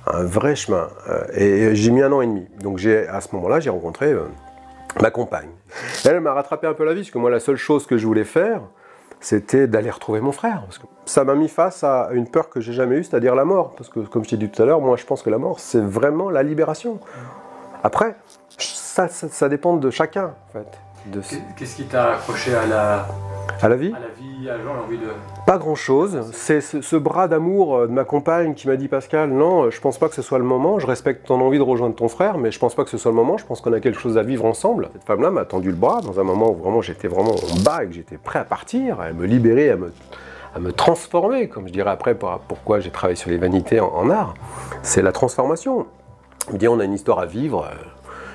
un 0.06 0.24
vrai 0.24 0.54
chemin. 0.54 0.88
Euh, 1.08 1.24
et 1.34 1.74
j'ai 1.74 1.90
mis 1.90 2.02
un 2.02 2.12
an 2.12 2.20
et 2.20 2.26
demi. 2.26 2.46
Donc 2.60 2.80
à 2.84 3.20
ce 3.20 3.34
moment-là, 3.34 3.60
j'ai 3.60 3.70
rencontré 3.70 4.12
euh, 4.12 4.24
ma 5.00 5.10
compagne. 5.10 5.50
Elle, 6.04 6.20
m'a 6.20 6.32
rattrapé 6.32 6.66
un 6.66 6.74
peu 6.74 6.84
la 6.84 6.94
vie, 6.94 7.00
parce 7.00 7.10
que 7.10 7.18
moi, 7.18 7.30
la 7.30 7.40
seule 7.40 7.56
chose 7.56 7.86
que 7.86 7.96
je 7.96 8.06
voulais 8.06 8.24
faire, 8.24 8.62
c'était 9.20 9.66
d'aller 9.66 9.90
retrouver 9.90 10.20
mon 10.20 10.32
frère. 10.32 10.62
Parce 10.64 10.78
que 10.78 10.86
ça 11.04 11.24
m'a 11.24 11.34
mis 11.34 11.48
face 11.48 11.84
à 11.84 12.08
une 12.12 12.28
peur 12.28 12.48
que 12.48 12.60
j'ai 12.60 12.72
jamais 12.72 12.96
eue, 12.96 13.04
c'est-à-dire 13.04 13.34
la 13.34 13.44
mort. 13.44 13.74
Parce 13.76 13.88
que, 13.88 14.00
comme 14.00 14.24
je 14.24 14.30
t'ai 14.30 14.36
dit 14.36 14.48
tout 14.48 14.62
à 14.62 14.66
l'heure, 14.66 14.80
moi, 14.80 14.96
je 14.96 15.04
pense 15.04 15.22
que 15.22 15.30
la 15.30 15.38
mort, 15.38 15.60
c'est 15.60 15.82
vraiment 15.82 16.30
la 16.30 16.42
libération. 16.42 17.00
Après, 17.82 18.16
ça, 18.58 19.08
ça, 19.08 19.48
dépend 19.48 19.76
de 19.76 19.90
chacun, 19.90 20.34
en 20.48 20.52
fait. 20.52 21.22
Qu'est-ce 21.56 21.76
qui 21.76 21.84
t'a 21.84 22.14
accroché 22.14 22.54
à 22.54 22.66
la... 22.66 23.06
À 23.62 23.68
la 23.68 23.76
vie 23.76 23.92
À 23.94 24.00
la 24.00 24.08
vie, 24.08 24.25
Pas 25.46 25.58
grand-chose. 25.58 26.30
C'est 26.32 26.60
ce, 26.60 26.96
bras 26.96 27.28
d'amour 27.28 27.76
euh, 27.76 27.86
de 27.86 27.92
ma 27.92 28.04
compagne 28.04 28.54
qui 28.54 28.68
m'a 28.68 28.76
dit 28.76 28.88
Pascal, 28.88 29.30
non, 29.30 29.70
je 29.70 29.80
pense 29.80 29.98
pas 29.98 30.08
que 30.08 30.14
ce 30.14 30.22
soit 30.22 30.38
le 30.38 30.44
moment. 30.44 30.78
Je 30.78 30.86
respecte 30.86 31.26
ton 31.26 31.40
envie 31.40 31.58
de 31.58 31.62
rejoindre 31.62 31.94
ton 31.94 32.08
frère, 32.08 32.38
mais 32.38 32.50
je 32.50 32.58
pense 32.58 32.74
pas 32.74 32.84
que 32.84 32.90
ce 32.90 32.98
soit 32.98 33.10
le 33.10 33.16
moment. 33.16 33.36
Je 33.36 33.46
pense 33.46 33.60
qu'on 33.60 33.72
a 33.72 33.80
quelque 33.80 33.98
chose 33.98 34.18
à 34.18 34.22
vivre 34.22 34.44
ensemble. 34.44 34.88
Cette 34.92 35.04
femme-là 35.04 35.30
m'a 35.30 35.44
tendu 35.44 35.70
le 35.70 35.76
bras 35.76 36.00
dans 36.00 36.20
un 36.20 36.24
moment 36.24 36.50
où 36.50 36.54
vraiment 36.54 36.80
j'étais 36.80 37.08
vraiment 37.08 37.32
en 37.34 37.60
bas 37.64 37.84
et 37.84 37.86
que 37.86 37.92
j'étais 37.92 38.18
prêt 38.18 38.38
à 38.38 38.44
partir, 38.44 39.00
à 39.00 39.12
me 39.12 39.26
libérer, 39.26 39.70
à 39.70 39.76
me, 39.76 40.72
transformer, 40.72 41.48
comme 41.48 41.68
je 41.68 41.72
dirais 41.72 41.90
après 41.90 42.14
pourquoi 42.14 42.80
j'ai 42.80 42.90
travaillé 42.90 43.16
sur 43.16 43.30
les 43.30 43.36
vanités 43.36 43.80
en, 43.80 44.08
art. 44.10 44.34
C'est 44.82 45.02
la 45.02 45.12
transformation. 45.12 45.86
Me 46.52 46.68
on 46.68 46.80
a 46.80 46.84
une 46.84 46.94
histoire 46.94 47.18
à 47.18 47.26
vivre, 47.26 47.64
euh, 47.64 47.74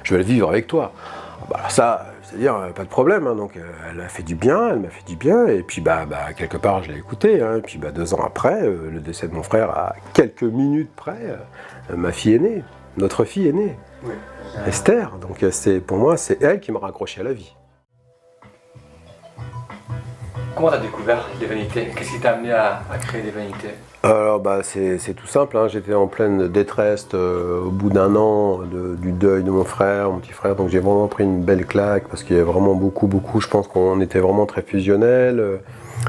je 0.04 0.14
vais 0.14 0.20
la 0.20 0.28
vivre 0.28 0.50
avec 0.50 0.68
toi. 0.68 0.92
Bah, 1.50 1.62
ça, 1.70 2.11
c'est-à-dire, 2.32 2.56
euh, 2.56 2.70
pas 2.72 2.84
de 2.84 2.90
problème. 2.90 3.28
Hein, 3.28 3.36
donc, 3.36 3.58
euh, 3.58 3.62
elle 3.90 4.00
a 4.00 4.08
fait 4.08 4.24
du 4.24 4.36
bien, 4.36 4.70
elle 4.70 4.80
m'a 4.80 4.90
fait 4.90 5.06
du 5.06 5.18
bien. 5.18 5.48
Et 5.48 5.64
puis, 5.64 5.82
bah, 5.82 6.06
bah 6.06 6.34
quelque 6.36 6.58
part, 6.58 6.82
je 6.82 6.92
l'ai 6.92 6.98
écouté. 6.98 7.42
Hein, 7.42 7.58
et 7.58 7.62
puis, 7.62 7.78
bah, 7.78 7.92
deux 7.92 8.14
ans 8.14 8.24
après, 8.26 8.64
euh, 8.64 8.90
le 8.90 9.00
décès 9.00 9.28
de 9.28 9.34
mon 9.34 9.44
frère, 9.44 9.70
à 9.72 9.96
quelques 10.14 10.44
minutes 10.44 10.92
près, 10.96 11.38
ma 11.94 12.12
fille 12.12 12.36
est 12.36 12.40
née. 12.40 12.64
Notre 12.98 13.26
fille 13.26 13.48
est 13.48 13.54
née. 13.54 13.76
Esther. 14.66 15.18
Donc, 15.18 15.46
c'est, 15.52 15.80
pour 15.82 15.98
moi, 15.98 16.16
c'est 16.18 16.42
elle 16.42 16.60
qui 16.60 16.72
m'a 16.72 16.80
raccroché 16.80 17.22
à 17.22 17.24
la 17.24 17.34
vie. 17.34 17.56
Comment 20.62 20.74
tu 20.74 20.78
as 20.78 20.82
découvert 20.82 21.28
les 21.40 21.48
vanités 21.48 21.88
Qu'est-ce 21.96 22.12
qui 22.12 22.20
t'a 22.20 22.34
amené 22.34 22.52
à, 22.52 22.84
créer 23.02 23.24
des 23.24 23.32
vanités 23.32 23.70
alors 24.04 24.40
bah 24.40 24.62
c'est 24.64 25.14
tout 25.16 25.28
simple, 25.28 25.58
hein. 25.58 25.68
j'étais 25.68 25.94
en 25.94 26.08
pleine 26.08 26.48
détresse 26.48 27.08
euh, 27.14 27.62
au 27.62 27.70
bout 27.70 27.90
d'un 27.90 28.16
an 28.16 28.62
du 28.64 29.12
deuil 29.12 29.44
de 29.44 29.52
mon 29.52 29.64
frère, 29.64 30.12
mon 30.12 30.18
petit 30.18 30.32
frère, 30.32 30.56
donc 30.56 30.70
j'ai 30.70 30.80
vraiment 30.80 31.08
pris 31.08 31.24
une 31.24 31.44
belle 31.44 31.68
claque 31.68 32.08
parce 32.08 32.24
qu'il 32.24 32.36
y 32.36 32.40
avait 32.40 32.52
vraiment 32.52 32.74
beaucoup, 32.74 33.06
beaucoup, 33.06 33.42
je 33.42 33.48
pense 33.48 33.68
qu'on 33.68 34.02
était 34.02 34.20
vraiment 34.20 34.48
très 34.48 34.64
fusionnels. 34.64 35.60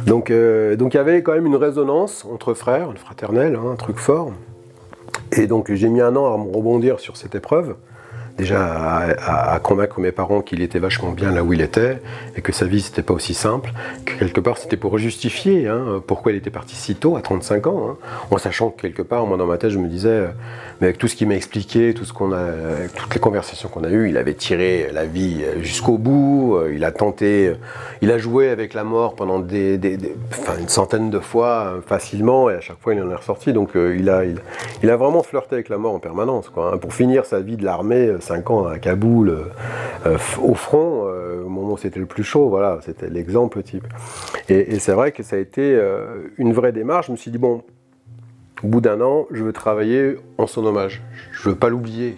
Donc, 0.06 0.30
euh, 0.30 0.74
donc 0.76 0.94
il 0.94 0.96
y 0.96 1.00
avait 1.00 1.22
quand 1.22 1.32
même 1.32 1.46
une 1.46 1.56
résonance 1.56 2.26
entre 2.30 2.54
frères, 2.54 2.90
le 2.90 2.98
fraternel, 2.98 3.56
hein, 3.56 3.72
un 3.72 3.76
truc 3.76 3.98
fort. 3.98 4.32
Et 5.36 5.46
donc 5.46 5.70
j'ai 5.72 5.88
mis 5.88 6.00
un 6.00 6.16
an 6.16 6.32
à 6.32 6.38
me 6.38 6.54
rebondir 6.54 6.98
sur 6.98 7.18
cette 7.18 7.34
épreuve 7.34 7.74
déjà 8.38 9.14
à, 9.26 9.58
convaincre 9.60 10.00
mes 10.00 10.12
parents 10.12 10.40
qu'il 10.40 10.62
était 10.62 10.78
vachement 10.78 11.10
bien 11.10 11.32
là 11.32 11.44
où 11.44 11.52
il 11.52 11.60
était 11.60 12.00
et 12.36 12.40
que 12.40 12.52
sa 12.52 12.66
vie 12.66 12.80
c'était 12.80 13.02
pas 13.02 13.14
aussi 13.14 13.34
simple, 13.34 13.72
que 14.04 14.14
quelque 14.18 14.40
part 14.40 14.58
c'était 14.58 14.76
pour 14.76 14.98
justifier 14.98 15.68
hein, 15.68 16.02
pourquoi 16.06 16.32
il 16.32 16.38
était 16.38 16.50
parti 16.50 16.74
si 16.74 16.94
tôt, 16.94 17.16
à 17.16 17.22
35 17.22 17.66
ans, 17.66 17.88
hein, 17.90 17.96
en 18.30 18.38
sachant 18.38 18.70
que 18.70 18.82
quelque 18.82 19.02
part, 19.02 19.26
moi 19.26 19.36
dans 19.36 19.46
ma 19.46 19.58
tête, 19.58 19.70
je 19.70 19.78
me 19.78 19.88
disais, 19.88 20.26
mais 20.80 20.88
avec 20.88 20.98
tout 20.98 21.08
ce 21.08 21.16
qu'il 21.16 21.28
m'a 21.28 21.34
expliqué, 21.34 21.94
tout 21.94 22.04
ce 22.04 22.12
qu'on 22.12 22.32
a, 22.32 22.46
toutes 22.96 23.14
les 23.14 23.20
conversations 23.20 23.68
qu'on 23.68 23.84
a 23.84 23.90
eues, 23.90 24.08
il 24.08 24.16
avait 24.16 24.34
tiré 24.34 24.90
la 24.92 25.04
vie 25.04 25.42
jusqu'au 25.60 25.98
bout, 25.98 26.56
euh, 26.56 26.74
il 26.74 26.84
a 26.84 26.92
tenté, 26.92 27.52
il 28.00 28.10
a 28.10 28.18
joué 28.18 28.48
avec 28.48 28.74
la 28.74 28.84
mort 28.84 29.14
pendant 29.14 29.40
une 29.42 30.68
centaine 30.68 31.10
de 31.10 31.18
fois 31.18 31.80
facilement 31.86 32.50
et 32.50 32.54
à 32.54 32.60
chaque 32.60 32.80
fois 32.80 32.94
il 32.94 33.02
en 33.02 33.10
est 33.10 33.14
ressorti, 33.14 33.52
donc 33.52 33.76
euh, 33.76 33.96
il, 33.98 34.08
a, 34.10 34.24
il, 34.24 34.90
a 34.90 34.96
vraiment 34.96 35.22
flirté 35.22 35.54
avec 35.54 35.68
la 35.68 35.78
mort 35.78 35.94
en 35.94 35.98
permanence. 35.98 36.48
Quoi, 36.48 36.72
hein. 36.74 36.78
pour 36.78 36.94
finir 36.94 37.24
sa 37.24 37.40
vie 37.40 37.56
de 37.56 37.64
l'armée, 37.64 38.16
5 38.32 38.50
ans 38.50 38.66
à 38.66 38.78
Kaboul, 38.78 39.28
euh, 39.28 39.44
euh, 40.06 40.16
au 40.40 40.54
front, 40.54 41.04
euh, 41.04 41.44
au 41.44 41.50
moment 41.50 41.74
où 41.74 41.76
c'était 41.76 42.00
le 42.00 42.06
plus 42.06 42.24
chaud, 42.24 42.48
voilà, 42.48 42.78
c'était 42.82 43.10
l'exemple 43.10 43.62
type. 43.62 43.86
Et, 44.48 44.78
c'est 44.78 44.92
vrai 44.92 45.12
que 45.12 45.22
ça 45.22 45.36
a 45.36 45.38
été 45.38 45.78
une 46.38 46.52
vraie 46.52 46.72
démarche. 46.72 47.08
Je 47.08 47.12
me 47.12 47.16
suis 47.16 47.30
dit, 47.30 47.38
bon, 47.38 47.62
au 48.64 48.68
bout 48.68 48.80
d'un 48.80 49.00
an, 49.02 49.26
je 49.30 49.44
veux 49.44 49.52
travailler 49.52 50.16
en 50.38 50.46
son 50.46 50.64
hommage. 50.64 51.02
Je 51.32 51.50
veux 51.50 51.54
pas 51.54 51.68
l'oublier. 51.68 52.16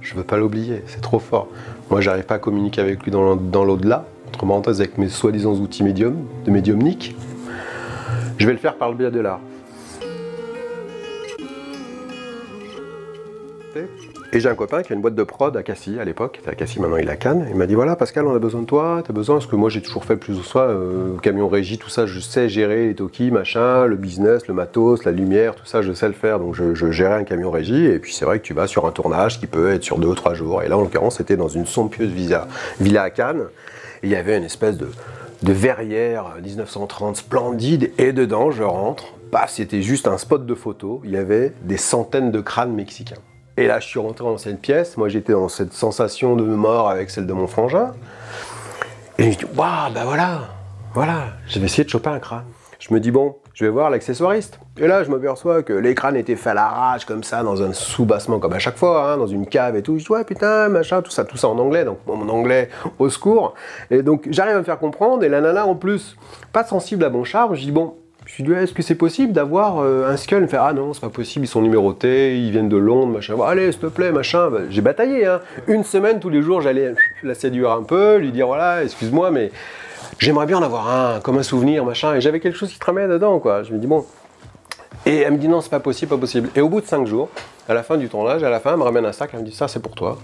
Je 0.00 0.14
veux 0.14 0.24
pas 0.24 0.38
l'oublier, 0.38 0.82
c'est 0.86 1.02
trop 1.02 1.18
fort. 1.18 1.48
Moi, 1.90 2.00
j'arrive 2.00 2.24
pas 2.24 2.36
à 2.36 2.38
communiquer 2.38 2.80
avec 2.80 3.02
lui 3.02 3.10
dans 3.10 3.64
l'au-delà, 3.64 4.06
entre 4.28 4.46
parenthèses, 4.46 4.80
avec 4.80 4.96
mes 4.96 5.10
soi-disant 5.10 5.52
outils 5.52 5.84
médium, 5.84 6.16
de 6.46 6.50
médiumnique. 6.50 7.14
Je 8.38 8.46
vais 8.46 8.52
le 8.52 8.58
faire 8.58 8.76
par 8.76 8.88
le 8.88 8.96
biais 8.96 9.10
de 9.10 9.20
l'art. 9.20 9.40
Et 14.32 14.38
j'ai 14.38 14.48
un 14.48 14.54
copain 14.54 14.84
qui 14.84 14.92
a 14.92 14.94
une 14.94 15.02
boîte 15.02 15.16
de 15.16 15.24
prod 15.24 15.56
à 15.56 15.64
Cassis 15.64 15.98
à 15.98 16.04
l'époque, 16.04 16.40
à 16.46 16.54
Cassis, 16.54 16.78
maintenant 16.78 16.98
il 16.98 17.10
a 17.10 17.16
Cannes. 17.16 17.48
Il 17.50 17.56
m'a 17.56 17.66
dit 17.66 17.74
voilà 17.74 17.96
Pascal, 17.96 18.28
on 18.28 18.34
a 18.34 18.38
besoin 18.38 18.60
de 18.60 18.66
toi, 18.66 19.02
t'as 19.04 19.12
besoin, 19.12 19.36
parce 19.36 19.48
que 19.48 19.56
moi 19.56 19.70
j'ai 19.70 19.82
toujours 19.82 20.04
fait 20.04 20.14
plus 20.14 20.38
ou 20.38 20.44
soit 20.44 20.68
euh, 20.68 21.16
camion 21.18 21.48
régie, 21.48 21.78
tout 21.78 21.88
ça, 21.88 22.06
je 22.06 22.20
sais 22.20 22.48
gérer 22.48 22.86
les 22.86 22.94
talkies, 22.94 23.32
machin, 23.32 23.86
le 23.86 23.96
business, 23.96 24.46
le 24.46 24.54
matos, 24.54 25.04
la 25.04 25.10
lumière, 25.10 25.56
tout 25.56 25.66
ça, 25.66 25.82
je 25.82 25.92
sais 25.92 26.06
le 26.06 26.14
faire. 26.14 26.38
Donc 26.38 26.54
je, 26.54 26.90
gérais 26.92 27.14
un 27.14 27.24
camion 27.24 27.50
régie, 27.50 27.86
et 27.86 27.98
puis 27.98 28.14
c'est 28.14 28.24
vrai 28.24 28.38
que 28.38 28.44
tu 28.44 28.54
vas 28.54 28.68
sur 28.68 28.86
un 28.86 28.92
tournage 28.92 29.40
qui 29.40 29.48
peut 29.48 29.72
être 29.72 29.82
sur 29.82 29.98
deux 29.98 30.06
ou 30.06 30.14
trois 30.14 30.34
jours. 30.34 30.62
Et 30.62 30.68
là 30.68 30.78
en 30.78 30.82
l'occurrence 30.82 31.16
c'était 31.16 31.36
dans 31.36 31.48
une 31.48 31.66
somptueuse 31.66 32.12
villa, 32.12 33.02
à 33.02 33.10
Cannes, 33.10 33.46
et 34.04 34.06
il 34.06 34.10
y 34.10 34.16
avait 34.16 34.38
une 34.38 34.44
espèce 34.44 34.78
de, 34.78 34.86
de 35.42 35.52
verrière 35.52 36.36
1930 36.40 37.16
splendide, 37.16 37.90
et 37.98 38.12
dedans 38.12 38.52
je 38.52 38.62
rentre, 38.62 39.14
bah, 39.32 39.46
c'était 39.48 39.82
juste 39.82 40.06
un 40.06 40.18
spot 40.18 40.46
de 40.46 40.54
photo, 40.54 41.00
il 41.04 41.10
y 41.10 41.16
avait 41.16 41.52
des 41.62 41.76
centaines 41.76 42.30
de 42.30 42.40
crânes 42.40 42.74
mexicains. 42.74 43.16
Et 43.60 43.66
là, 43.66 43.78
je 43.78 43.86
suis 43.86 44.00
rentré 44.00 44.24
dans 44.24 44.38
cette 44.38 44.62
pièce. 44.62 44.96
Moi, 44.96 45.10
j'étais 45.10 45.34
dans 45.34 45.50
cette 45.50 45.74
sensation 45.74 46.34
de 46.34 46.44
mort 46.44 46.88
avec 46.88 47.10
celle 47.10 47.26
de 47.26 47.34
mon 47.34 47.46
frangin. 47.46 47.92
Et 49.18 49.32
je 49.32 49.36
dis, 49.36 49.44
waouh, 49.54 49.92
ben 49.92 50.04
voilà, 50.04 50.48
voilà, 50.94 51.24
je 51.46 51.58
vais 51.58 51.66
essayer 51.66 51.84
de 51.84 51.90
choper 51.90 52.08
un 52.08 52.20
crâne. 52.20 52.44
je 52.78 52.94
me 52.94 53.00
dis, 53.00 53.10
bon, 53.10 53.36
je 53.52 53.66
vais 53.66 53.70
voir 53.70 53.90
l'accessoiriste. 53.90 54.58
Et 54.78 54.86
là, 54.86 55.04
je 55.04 55.10
m'aperçois 55.10 55.62
que 55.62 55.74
les 55.74 55.94
crânes 55.94 56.16
étaient 56.16 56.36
faits 56.36 56.52
à 56.52 56.54
l'arrache, 56.54 57.04
comme 57.04 57.22
ça, 57.22 57.42
dans 57.42 57.62
un 57.62 57.74
sous-bassement, 57.74 58.38
comme 58.38 58.54
à 58.54 58.58
chaque 58.58 58.78
fois, 58.78 59.12
hein, 59.12 59.18
dans 59.18 59.26
une 59.26 59.46
cave 59.46 59.76
et 59.76 59.82
tout. 59.82 59.98
Je 59.98 60.04
dis, 60.06 60.10
ouais, 60.10 60.24
putain, 60.24 60.70
machin, 60.70 61.02
tout 61.02 61.10
ça, 61.10 61.26
tout 61.26 61.36
ça 61.36 61.48
en 61.48 61.58
anglais. 61.58 61.84
Donc, 61.84 61.98
mon 62.06 62.30
anglais, 62.30 62.70
au 62.98 63.10
secours. 63.10 63.52
Et 63.90 64.02
donc, 64.02 64.26
j'arrive 64.30 64.54
à 64.54 64.58
me 64.60 64.64
faire 64.64 64.78
comprendre. 64.78 65.22
Et 65.22 65.28
la 65.28 65.42
nana, 65.42 65.66
en 65.66 65.74
plus, 65.74 66.16
pas 66.54 66.64
sensible 66.64 67.04
à 67.04 67.10
mon 67.10 67.24
charme, 67.24 67.54
je 67.54 67.60
dis, 67.60 67.72
bon, 67.72 67.96
je 68.36 68.42
lui 68.42 68.44
dis, 68.44 68.52
est-ce 68.52 68.72
que 68.72 68.82
c'est 68.82 68.94
possible 68.94 69.32
d'avoir 69.32 69.80
euh, 69.80 70.08
un 70.08 70.16
skull? 70.16 70.42
Me 70.42 70.46
fait, 70.46 70.56
ah 70.56 70.72
non, 70.72 70.94
c'est 70.94 71.00
pas 71.00 71.08
possible, 71.08 71.46
ils 71.46 71.48
sont 71.48 71.62
numérotés, 71.62 72.38
ils 72.38 72.52
viennent 72.52 72.68
de 72.68 72.76
Londres, 72.76 73.12
machin. 73.12 73.34
allez, 73.44 73.72
s'il 73.72 73.80
te 73.80 73.86
plaît, 73.86 74.12
machin. 74.12 74.50
Bah, 74.50 74.60
j'ai 74.70 74.80
bataillé, 74.82 75.26
hein. 75.26 75.40
Une 75.66 75.82
semaine, 75.82 76.20
tous 76.20 76.30
les 76.30 76.40
jours, 76.40 76.60
j'allais 76.60 76.94
la 77.24 77.34
séduire 77.34 77.72
un 77.72 77.82
peu, 77.82 78.18
lui 78.18 78.30
dire, 78.30 78.46
voilà, 78.46 78.84
excuse-moi, 78.84 79.32
mais 79.32 79.50
j'aimerais 80.20 80.46
bien 80.46 80.58
en 80.58 80.62
avoir 80.62 80.88
un, 80.88 81.20
comme 81.20 81.38
un 81.38 81.42
souvenir, 81.42 81.84
machin. 81.84 82.14
Et 82.14 82.20
j'avais 82.20 82.38
quelque 82.38 82.56
chose 82.56 82.70
qui 82.70 82.78
tremait 82.78 83.08
dedans, 83.08 83.40
quoi. 83.40 83.64
Je 83.64 83.72
me 83.72 83.78
dis, 83.78 83.88
bon. 83.88 84.06
Et 85.06 85.18
elle 85.18 85.32
me 85.32 85.38
dit, 85.38 85.48
non, 85.48 85.60
c'est 85.60 85.70
pas 85.70 85.80
possible, 85.80 86.10
pas 86.10 86.18
possible. 86.18 86.50
Et 86.54 86.60
au 86.60 86.68
bout 86.68 86.80
de 86.80 86.86
cinq 86.86 87.06
jours, 87.08 87.30
à 87.68 87.74
la 87.74 87.82
fin 87.82 87.96
du 87.96 88.08
tournage, 88.08 88.44
à 88.44 88.50
la 88.50 88.60
fin, 88.60 88.72
elle 88.72 88.78
me 88.78 88.84
ramène 88.84 89.06
un 89.06 89.12
sac, 89.12 89.30
elle 89.32 89.40
me 89.40 89.44
dit, 89.44 89.54
ça, 89.54 89.66
c'est 89.66 89.80
pour 89.80 89.96
toi. 89.96 90.18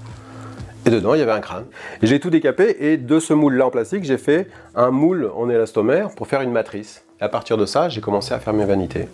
Et 0.87 0.91
dedans, 0.91 1.15
il 1.15 1.19
y 1.19 1.23
avait 1.23 1.33
un 1.33 1.41
crâne. 1.41 1.65
Et 2.01 2.07
j'ai 2.07 2.21
tout 2.21 2.31
décapé, 2.31 2.77
et 2.79 2.97
de 2.97 3.19
ce 3.19 3.35
moule-là 3.35 3.67
en 3.67 3.71
plastique, 3.71 4.05
j'ai 4.05 4.19
fait 4.19 4.49
un 4.77 4.93
moule 4.93 5.31
en 5.35 5.51
élastomère 5.51 6.11
pour 6.15 6.29
faire 6.29 6.43
une 6.43 6.53
matrice. 6.53 7.05
Et 7.21 7.25
à 7.25 7.29
partir 7.29 7.57
de 7.57 7.67
ça, 7.67 7.89
j'ai 7.89 8.01
commencé 8.01 8.33
à 8.33 8.39
faire 8.39 8.53
mes 8.53 8.65
vanités. 8.65 9.09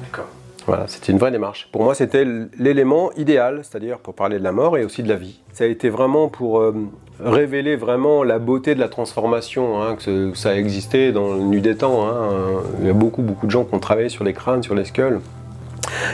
D'accord. 0.00 0.28
Voilà, 0.64 0.86
c'était 0.86 1.10
une 1.10 1.18
vraie 1.18 1.32
démarche. 1.32 1.68
Pour 1.72 1.82
moi, 1.82 1.96
c'était 1.96 2.24
l'élément 2.56 3.10
idéal, 3.16 3.62
c'est-à-dire 3.64 3.98
pour 3.98 4.14
parler 4.14 4.38
de 4.38 4.44
la 4.44 4.52
mort 4.52 4.78
et 4.78 4.84
aussi 4.84 5.02
de 5.02 5.08
la 5.08 5.16
vie. 5.16 5.40
Ça 5.52 5.64
a 5.64 5.66
été 5.66 5.88
vraiment 5.90 6.28
pour 6.28 6.60
euh, 6.60 6.72
révéler 7.18 7.74
vraiment 7.74 8.22
la 8.22 8.38
beauté 8.38 8.76
de 8.76 8.80
la 8.80 8.88
transformation, 8.88 9.82
hein, 9.82 9.96
que, 9.96 10.32
ça 10.34 10.50
a 10.50 10.54
existé 10.54 11.10
dans 11.10 11.34
le 11.34 11.40
nu 11.40 11.60
des 11.60 11.74
temps. 11.74 12.06
Hein. 12.06 12.62
Il 12.80 12.86
y 12.86 12.90
a 12.90 12.92
beaucoup, 12.92 13.22
beaucoup 13.22 13.46
de 13.46 13.50
gens 13.50 13.64
qui 13.64 13.74
ont 13.74 13.80
travaillé 13.80 14.08
sur 14.08 14.22
les 14.22 14.34
crânes, 14.34 14.62
sur 14.62 14.76
les 14.76 14.84
skulls. 14.84 15.18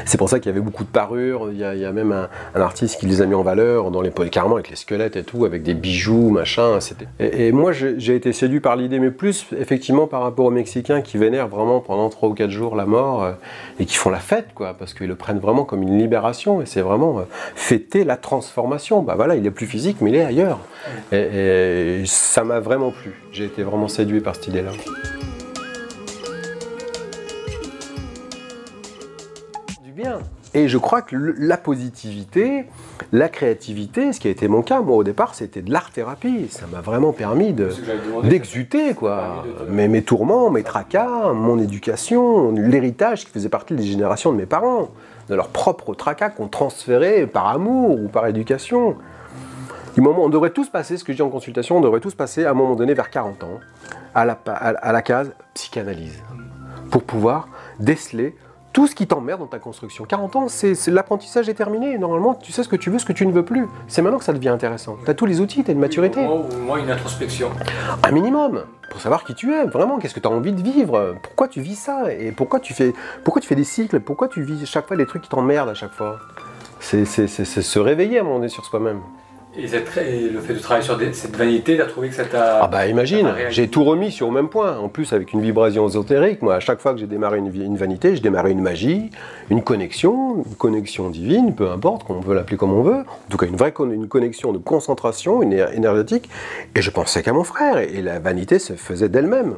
C'est 0.05 0.19
pour 0.19 0.29
ça 0.29 0.39
qu'il 0.39 0.51
y 0.51 0.53
avait 0.53 0.65
beaucoup 0.65 0.85
de 0.85 0.89
parures. 0.89 1.49
Il 1.53 1.59
y 1.59 1.65
a, 1.65 1.93
même 1.93 2.13
un, 2.13 2.61
artiste 2.61 3.01
qui 3.01 3.07
les 3.07 3.23
a 3.23 3.27
mis 3.27 3.35
en 3.35 3.43
valeur 3.43 3.91
dans 3.91 4.01
les 4.01 4.11
carrément 4.31 4.57
avec 4.57 4.71
les 4.71 4.77
squelettes 4.77 5.17
et 5.17 5.23
tout, 5.23 5.45
avec 5.45 5.63
des 5.63 5.75
bijoux, 5.75 6.31
machin. 6.31 6.79
Et, 7.21 7.49
et 7.49 7.53
moi, 7.53 7.73
j'ai 7.73 8.15
été 8.15 8.33
séduit 8.33 8.61
par 8.61 8.77
l'idée, 8.77 8.99
mais 8.99 9.11
plus 9.11 9.47
effectivement 9.57 10.07
par 10.07 10.23
rapport 10.23 10.47
aux 10.47 10.51
Mexicains 10.51 11.01
qui 11.03 11.19
vénèrent 11.19 11.49
vraiment 11.49 11.81
pendant 11.81 12.09
3 12.09 12.29
ou 12.29 12.35
4 12.35 12.51
jours 12.51 12.77
la 12.77 12.87
mort 12.87 13.23
euh, 13.23 13.33
et 13.79 13.87
qui 13.87 13.97
font 13.97 14.11
la 14.11 14.19
fête, 14.19 14.49
quoi, 14.55 14.75
parce 14.75 14.95
qu'ils 14.95 15.09
le 15.09 15.15
prennent 15.15 15.39
vraiment 15.39 15.65
comme 15.65 15.83
une 15.83 15.99
libération. 15.99 16.61
Et 16.61 16.67
c'est 16.67 16.81
vraiment 16.81 17.21
euh, 17.21 17.23
fêter 17.55 18.05
la 18.05 18.17
transformation. 18.17 19.03
Bah 19.03 19.15
voilà, 19.17 19.37
il 19.37 19.47
est 19.47 19.51
plus 19.51 19.67
physique, 19.67 19.99
mais 20.01 20.11
il 20.11 20.17
est 20.17 20.25
ailleurs. 20.25 20.59
et 21.13 22.03
ça 22.07 22.45
m'a 22.45 22.61
vraiment 22.61 22.91
plu. 22.91 23.13
J'ai 23.33 23.45
été 23.45 23.63
vraiment 23.63 23.89
séduit 23.89 24.21
par 24.21 24.35
cette 24.35 24.49
idée-là. 24.49 24.71
Et 30.55 30.69
je 30.69 30.79
crois 30.79 31.03
que 31.03 31.17
la 31.17 31.57
positivité, 31.57 32.67
la 33.13 33.29
créativité, 33.29 34.13
ce 34.13 34.21
qui 34.21 34.29
a 34.29 34.31
été 34.31 34.49
mon 34.49 34.63
cas, 34.63 34.81
moi 34.81 34.97
au 34.97 35.05
départ, 35.05 35.35
c'était 35.35 35.61
de 35.61 35.71
l'art-thérapie. 35.71 36.49
Ça 36.51 36.67
m'a 36.73 36.81
vraiment 36.81 37.13
permis 37.13 37.55
d'exuter, 38.25 38.95
quoi. 38.95 39.45
Mes, 39.69 39.89
mes, 39.89 40.03
tourments, 40.03 40.51
mes 40.51 40.63
tracas, 40.63 41.33
mon 41.35 41.59
éducation, 41.59 42.53
l'héritage 42.53 43.27
qui 43.27 43.31
faisait 43.31 43.51
partie 43.51 43.75
des 43.75 43.83
générations 43.83 44.33
de 44.33 44.39
mes 44.39 44.47
parents, 44.47 44.91
de 45.29 45.35
leurs 45.35 45.49
propres 45.49 45.95
tracas 45.95 46.31
qu'on 46.31 46.49
transférait 46.49 47.27
par 47.27 47.49
amour 47.49 48.01
ou 48.01 48.09
par 48.09 48.27
éducation. 48.27 48.97
Du 49.95 50.01
moment, 50.01 50.25
on 50.25 50.29
devrait 50.31 50.51
tous 50.51 50.69
passer, 50.69 50.97
ce 50.97 51.05
que 51.05 51.13
je 51.13 51.19
dis 51.19 51.23
en 51.23 51.29
consultation, 51.29 51.79
on 51.79 51.81
devrait 51.81 52.01
tous 52.01 52.15
passer 52.15 52.45
à 52.45 52.53
un 52.53 52.55
moment 52.55 52.75
donné 52.75 52.95
vers 52.95 53.11
40 53.11 53.45
ans 53.45 53.61
à 54.15 54.25
la, 54.25 54.33
à 54.33 54.93
la 54.93 55.03
case 55.03 55.33
psychanalyse 55.55 56.23
pour 56.91 57.03
pouvoir 57.03 57.49
déceler 57.81 58.35
tout 58.73 58.87
ce 58.87 58.95
qui 58.95 59.07
t'emmerde 59.07 59.41
dans 59.41 59.47
ta 59.47 59.59
construction. 59.59 60.05
40 60.05 60.37
ans, 60.37 60.49
c'est 60.49 60.75
l'apprentissage 60.89 61.49
est 61.49 61.55
terminé. 61.55 61.99
Normalement, 61.99 62.35
tu 62.35 62.53
sais 62.53 62.63
ce 62.63 62.69
que 62.69 62.77
tu 62.77 62.91
veux, 62.91 62.99
ce 62.99 63.07
que 63.07 63.13
tu 63.13 63.27
ne 63.27 63.33
veux 63.33 63.45
plus. 63.45 63.67
C'est 63.89 64.03
maintenant 64.03 64.19
que 64.19 64.25
ça 64.25 64.33
devient 64.33 64.51
intéressant. 64.51 64.97
Tu 65.05 65.11
as 65.11 65.15
tous 65.15 65.27
les 65.27 65.41
outils, 65.41 65.65
tu 65.65 65.71
as 65.71 65.75
une 65.75 65.81
maturité. 65.81 66.27
Au 66.27 66.45
moins, 66.65 66.79
une 66.79 66.91
introspection. 66.91 67.51
Un 68.03 68.11
minimum. 68.11 68.65
Pour 68.91 69.01
savoir 69.01 69.25
qui 69.25 69.35
tu 69.35 69.53
es, 69.53 69.65
vraiment, 69.67 69.99
qu'est-ce 69.99 70.15
que 70.15 70.21
tu 70.21 70.29
as 70.29 70.31
envie 70.31 70.53
de 70.53 70.63
vivre, 70.63 71.17
pourquoi 71.23 71.49
tu 71.49 71.61
vis 71.61 71.77
ça, 71.77 72.13
et 72.13 72.33
pourquoi 72.33 72.59
tu 72.59 72.73
fais, 72.73 72.95
pourquoi 73.23 73.43
tu 73.43 73.49
fais 73.49 73.55
des 73.55 73.65
cycles, 73.65 74.01
pourquoi 74.01 74.29
tu 74.29 74.43
vis 74.43 74.65
chaque 74.65 74.87
fois 74.87 74.97
des 74.97 75.05
trucs 75.05 75.23
qui 75.23 75.29
t'emmerdent 75.29 75.69
à 75.69 75.75
chaque 75.75 75.93
fois? 75.93 76.19
C'est 76.81 77.05
se 77.05 77.79
réveiller 77.79 78.19
à 78.19 78.21
un 78.23 78.25
moment 78.25 78.37
donné 78.37 78.49
sur 78.49 78.65
soi-même. 78.65 79.01
Et, 79.57 79.63
le 79.63 80.41
fait 80.41 80.53
de 80.53 80.59
travailler 80.59 80.85
sur 80.85 80.99
cette 81.15 81.35
vanité, 81.35 81.77
tu 81.77 81.83
as 81.83 81.87
trouvé 81.87 82.09
que 82.11 82.15
ça 82.15 82.25
t'a. 82.25 82.63
Ah 82.63 82.69
bah 82.69 82.87
imagine, 82.87 83.33
j'ai 83.49 83.69
tout 83.69 83.83
remis 83.83 84.13
sur 84.13 84.29
le 84.29 84.35
même 84.35 84.49
point. 84.49 84.77
En 84.77 84.89
plus, 84.89 85.13
avec 85.13 85.33
une 85.33 85.41
vibration 85.41 85.89
ésotérique, 85.89 86.43
moi, 86.43 86.57
à 86.57 86.61
chaque 86.61 86.81
fois 86.81 86.93
que 86.93 87.01
j'ai 87.01 87.07
démarré 87.07 87.39
une, 87.39 87.47
une, 87.55 87.77
vanité, 87.77 88.15
je 88.15 88.21
démarrais 88.21 88.53
une 88.53 88.61
magie, 88.61 89.11
une 89.49 89.63
connexion, 89.63 90.45
une 90.45 90.55
connexion 90.55 91.09
divine, 91.09 91.55
peu 91.55 91.71
importe, 91.71 92.05
qu'on 92.05 92.21
veut 92.21 92.35
l'appeler 92.35 92.59
comme 92.59 92.73
on 92.73 92.83
veut. 92.83 93.01
En 93.01 93.31
tout 93.31 93.39
cas, 93.39 93.47
une 93.47 93.57
vraie 93.57 93.73
une 93.79 94.09
connexion 94.09 94.53
de 94.53 94.59
concentration, 94.59 95.43
une 95.43 95.53
énergétique. 95.53 96.29
Et 96.75 96.83
je 96.83 96.91
pensais 96.91 97.23
qu'à 97.23 97.33
mon 97.33 97.45
frère. 97.45 97.79
Et 97.79 98.03
la 98.03 98.19
vanité 98.19 98.59
se 98.59 98.75
faisait 98.75 99.09
d'elle-même. 99.09 99.55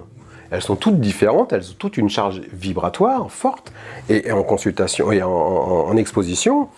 Elles 0.53 0.63
sont 0.63 0.77
toutes 0.77 1.01
différentes, 1.01 1.53
elles 1.53 1.71
ont 1.71 1.77
toutes 1.79 1.97
une 1.97 2.09
charge 2.09 2.43
vibratoire 2.53 3.31
forte. 3.31 3.73
Et, 4.09 4.31
en 4.31 4.45
consultation 4.45 5.11
et 5.11 5.23
en 5.23 5.97
exposition, 5.97 6.69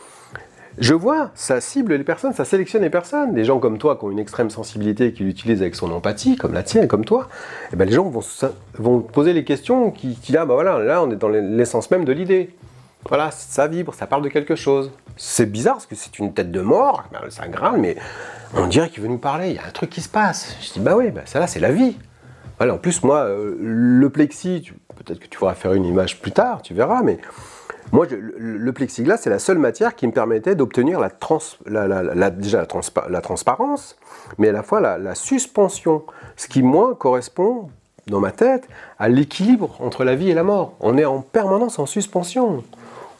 je 0.78 0.94
vois, 0.94 1.30
ça 1.34 1.60
cible 1.60 1.94
les 1.94 2.04
personnes, 2.04 2.32
ça 2.32 2.44
sélectionne 2.44 2.82
les 2.82 2.90
personnes. 2.90 3.34
Des 3.34 3.44
gens 3.44 3.58
comme 3.58 3.78
toi 3.78 3.96
qui 3.96 4.04
ont 4.04 4.10
une 4.10 4.18
extrême 4.18 4.50
sensibilité, 4.50 5.12
qui 5.12 5.22
l'utilisent 5.22 5.60
avec 5.60 5.74
son 5.74 5.90
empathie, 5.92 6.36
comme 6.36 6.54
la 6.54 6.62
tienne, 6.62 6.88
comme 6.88 7.04
toi, 7.04 7.28
et 7.30 7.70
eh 7.74 7.76
ben 7.76 7.86
les 7.86 7.94
gens 7.94 8.10
vont, 8.78 9.00
poser 9.00 9.32
les 9.32 9.44
questions 9.44 9.90
qui, 9.90 10.16
qui 10.16 10.32
là, 10.32 10.46
bah 10.46 10.54
voilà, 10.54 10.78
là 10.78 11.02
on 11.02 11.10
est 11.10 11.16
dans 11.16 11.28
l'essence 11.28 11.90
même 11.90 12.04
de 12.04 12.12
l'idée. 12.12 12.50
Voilà, 13.08 13.30
ça 13.32 13.66
vibre, 13.66 13.94
ça 13.94 14.06
parle 14.06 14.22
de 14.22 14.28
quelque 14.28 14.54
chose. 14.54 14.92
C'est 15.16 15.50
bizarre 15.50 15.74
parce 15.74 15.86
que 15.86 15.96
c'est 15.96 16.18
une 16.18 16.32
tête 16.32 16.50
de 16.50 16.60
mort, 16.60 17.04
ben, 17.12 17.18
ça 17.30 17.48
grâle, 17.48 17.78
mais 17.78 17.96
on 18.54 18.66
dirait 18.66 18.88
qu'il 18.88 19.02
veut 19.02 19.08
nous 19.08 19.18
parler, 19.18 19.50
il 19.50 19.56
y 19.56 19.58
a 19.58 19.66
un 19.66 19.70
truc 19.70 19.90
qui 19.90 20.00
se 20.00 20.08
passe. 20.08 20.56
Je 20.62 20.72
dis, 20.72 20.80
bah 20.80 20.94
oui, 20.96 21.10
bah 21.10 21.22
ça 21.24 21.38
là, 21.40 21.46
c'est 21.46 21.60
la 21.60 21.72
vie. 21.72 21.96
En 22.70 22.78
plus, 22.78 23.02
moi, 23.02 23.24
euh, 23.24 23.56
le 23.58 24.10
plexi, 24.10 24.72
peut-être 24.96 25.18
que 25.18 25.26
tu 25.26 25.38
pourras 25.38 25.54
faire 25.54 25.72
une 25.72 25.84
image 25.84 26.20
plus 26.20 26.32
tard, 26.32 26.62
tu 26.62 26.74
verras, 26.74 27.02
mais 27.02 27.18
moi, 27.92 28.06
le, 28.08 28.72
plexiglas, 28.72 29.18
c'est 29.18 29.30
la 29.30 29.38
seule 29.38 29.58
matière 29.58 29.94
qui 29.94 30.06
me 30.06 30.12
permettait 30.12 30.54
d'obtenir 30.54 30.98
la, 30.98 32.30
déjà 32.30 32.66
la, 33.08 33.20
transparence, 33.20 33.96
mais 34.38 34.48
à 34.48 34.52
la 34.52 34.62
fois 34.62 34.80
la, 34.80 35.14
suspension. 35.14 36.04
Ce 36.36 36.48
qui, 36.48 36.62
moi, 36.62 36.94
correspond, 36.94 37.68
dans 38.06 38.20
ma 38.20 38.32
tête, 38.32 38.66
à 38.98 39.08
l'équilibre 39.08 39.76
entre 39.80 40.04
la 40.04 40.14
vie 40.14 40.30
et 40.30 40.34
la 40.34 40.42
mort. 40.42 40.74
On 40.80 40.96
est 40.96 41.04
en 41.04 41.20
permanence 41.20 41.78
en 41.78 41.86
suspension. 41.86 42.64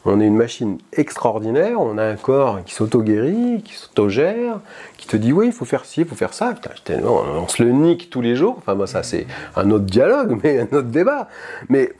On 0.05 0.19
est 0.19 0.25
une 0.25 0.35
machine 0.35 0.79
extraordinaire, 0.91 1.79
on 1.79 1.97
a 1.97 2.03
un 2.03 2.15
corps 2.17 2.63
qui 2.65 2.73
s'auto-guérit, 2.73 3.61
qui 3.63 3.73
s'auto-gère, 3.73 4.59
qui 4.97 5.07
te 5.07 5.15
dit 5.15 5.31
oui, 5.31 5.47
il 5.47 5.53
faut 5.53 5.63
faire 5.63 5.85
ci, 5.85 6.01
il 6.01 6.07
faut 6.07 6.15
faire 6.15 6.33
ça. 6.33 6.53
Putain, 6.53 7.01
on 7.03 7.47
se 7.47 7.63
le 7.63 7.71
nique 7.71 8.09
tous 8.09 8.21
les 8.21 8.35
jours. 8.35 8.55
Enfin, 8.57 8.75
moi, 8.75 8.85
ça, 8.85 9.01
c'est 9.01 9.25
un 9.55 9.71
autre 9.71 9.85
dialogue, 9.85 10.39
mais 10.43 10.59
un 10.59 10.77
autre 10.77 10.89
débat. 10.89 11.29
Mais 11.69 11.93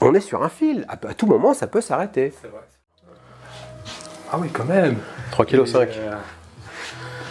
on 0.00 0.14
est 0.14 0.20
sur 0.20 0.42
un 0.42 0.48
fil. 0.48 0.86
À, 0.88 0.96
tout 0.96 1.26
moment, 1.26 1.52
ça 1.52 1.66
peut 1.66 1.82
s'arrêter. 1.82 2.32
C'est 2.40 2.48
vrai. 2.48 2.62
Ah 4.32 4.38
oui, 4.40 4.48
quand 4.52 4.64
même. 4.64 4.96
3,5 5.32 5.46
kg. 5.46 5.98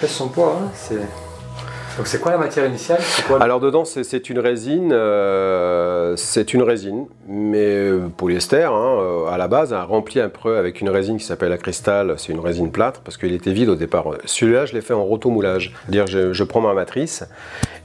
Euh, 0.04 0.08
son 0.08 0.30
poids, 0.30 0.60
hein, 0.62 0.72
Donc 1.98 2.08
c'est 2.08 2.20
quoi 2.20 2.32
la 2.32 2.38
matière 2.38 2.66
initiale? 2.66 3.00
Alors 3.40 3.60
dedans 3.60 3.86
c'est 3.86 4.30
une 4.30 4.40
résine, 4.40 4.92
euh, 4.92 6.16
c'est 6.18 6.54
une 6.54 6.62
résine, 6.62 7.06
mais 7.28 7.66
euh, 7.66 8.08
polyester 8.16 8.64
hein, 8.64 9.26
à 9.32 9.38
la 9.38 9.48
base, 9.48 9.74
un 9.74 9.84
rempli 9.84 10.20
un 10.20 10.30
peu 10.30 10.58
avec 10.58 10.82
une 10.82 10.90
résine 10.90 11.18
qui 11.18 11.26
s'appelle 11.26 11.50
la 11.50 11.58
cristal, 11.58 12.16
c'est 12.18 12.34
une 12.34 12.40
résine 12.40 12.72
plâtre 12.72 13.02
parce 13.02 13.18
qu'il 13.18 13.34
était 13.34 13.54
vide 13.54 13.70
au 13.70 13.76
départ. 13.76 14.06
Celui-là 14.26 14.66
je 14.66 14.74
l'ai 14.74 14.82
fait 14.82 14.94
en 14.94 15.06
rotomoulage, 15.06 15.74
c'est-à-dire 15.84 16.08
je, 16.08 16.34
je, 16.34 16.44
prends 16.44 16.62
ma 16.62 16.74
matrice 16.74 17.24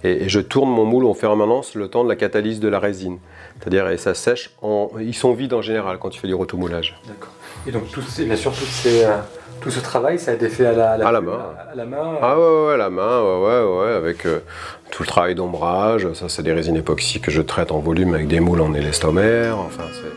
et, 0.02 0.24
et, 0.24 0.28
je 0.28 0.40
tourne 0.40 0.70
mon 0.70 0.84
moule 0.84 1.06
en 1.06 1.14
permanence 1.14 1.74
le 1.74 1.88
temps 1.88 2.02
de 2.02 2.08
la 2.08 2.16
catalyse 2.16 2.58
de 2.58 2.68
la 2.68 2.78
résine. 2.78 3.18
C'est-à-dire, 3.60 3.88
et 3.90 3.98
ça 3.98 4.14
sèche, 4.14 4.50
en... 4.62 4.90
ils 5.00 5.14
sont 5.14 5.34
vides 5.34 5.52
en 5.52 5.62
général 5.62 5.98
quand 5.98 6.08
tu 6.08 6.18
fais 6.18 6.28
du 6.28 6.34
rotomoulage. 6.34 6.98
D'accord. 7.06 7.32
Et 7.66 7.72
donc, 7.72 7.90
tout, 7.90 8.02
bien 8.18 8.36
sûr, 8.36 8.52
euh, 8.86 9.18
tout 9.60 9.70
ce 9.70 9.80
travail, 9.80 10.18
ça 10.18 10.30
a 10.30 10.34
été 10.34 10.48
fait 10.48 10.66
à 10.66 10.72
la, 10.72 10.92
à 10.92 11.12
la, 11.12 11.20
main. 11.20 11.38
À, 11.70 11.74
la 11.74 11.84
main 11.84 12.18
Ah 12.22 12.38
ouais, 12.38 12.66
ouais, 12.66 12.74
à 12.74 12.76
la 12.76 12.90
main, 12.90 13.22
ouais, 13.22 13.46
ouais, 13.46 13.80
ouais 13.80 13.92
avec 13.92 14.26
euh, 14.26 14.40
tout 14.90 15.02
le 15.02 15.06
travail 15.06 15.34
d'ombrage. 15.34 16.12
Ça, 16.14 16.28
c'est 16.28 16.42
des 16.42 16.52
résines 16.52 16.76
époxy 16.76 17.20
que 17.20 17.30
je 17.30 17.42
traite 17.42 17.70
en 17.70 17.78
volume 17.78 18.14
avec 18.14 18.28
des 18.28 18.40
moules 18.40 18.62
en 18.62 18.72
élestomère. 18.74 19.58
Enfin, 19.58 19.84
c'est. 19.92 20.08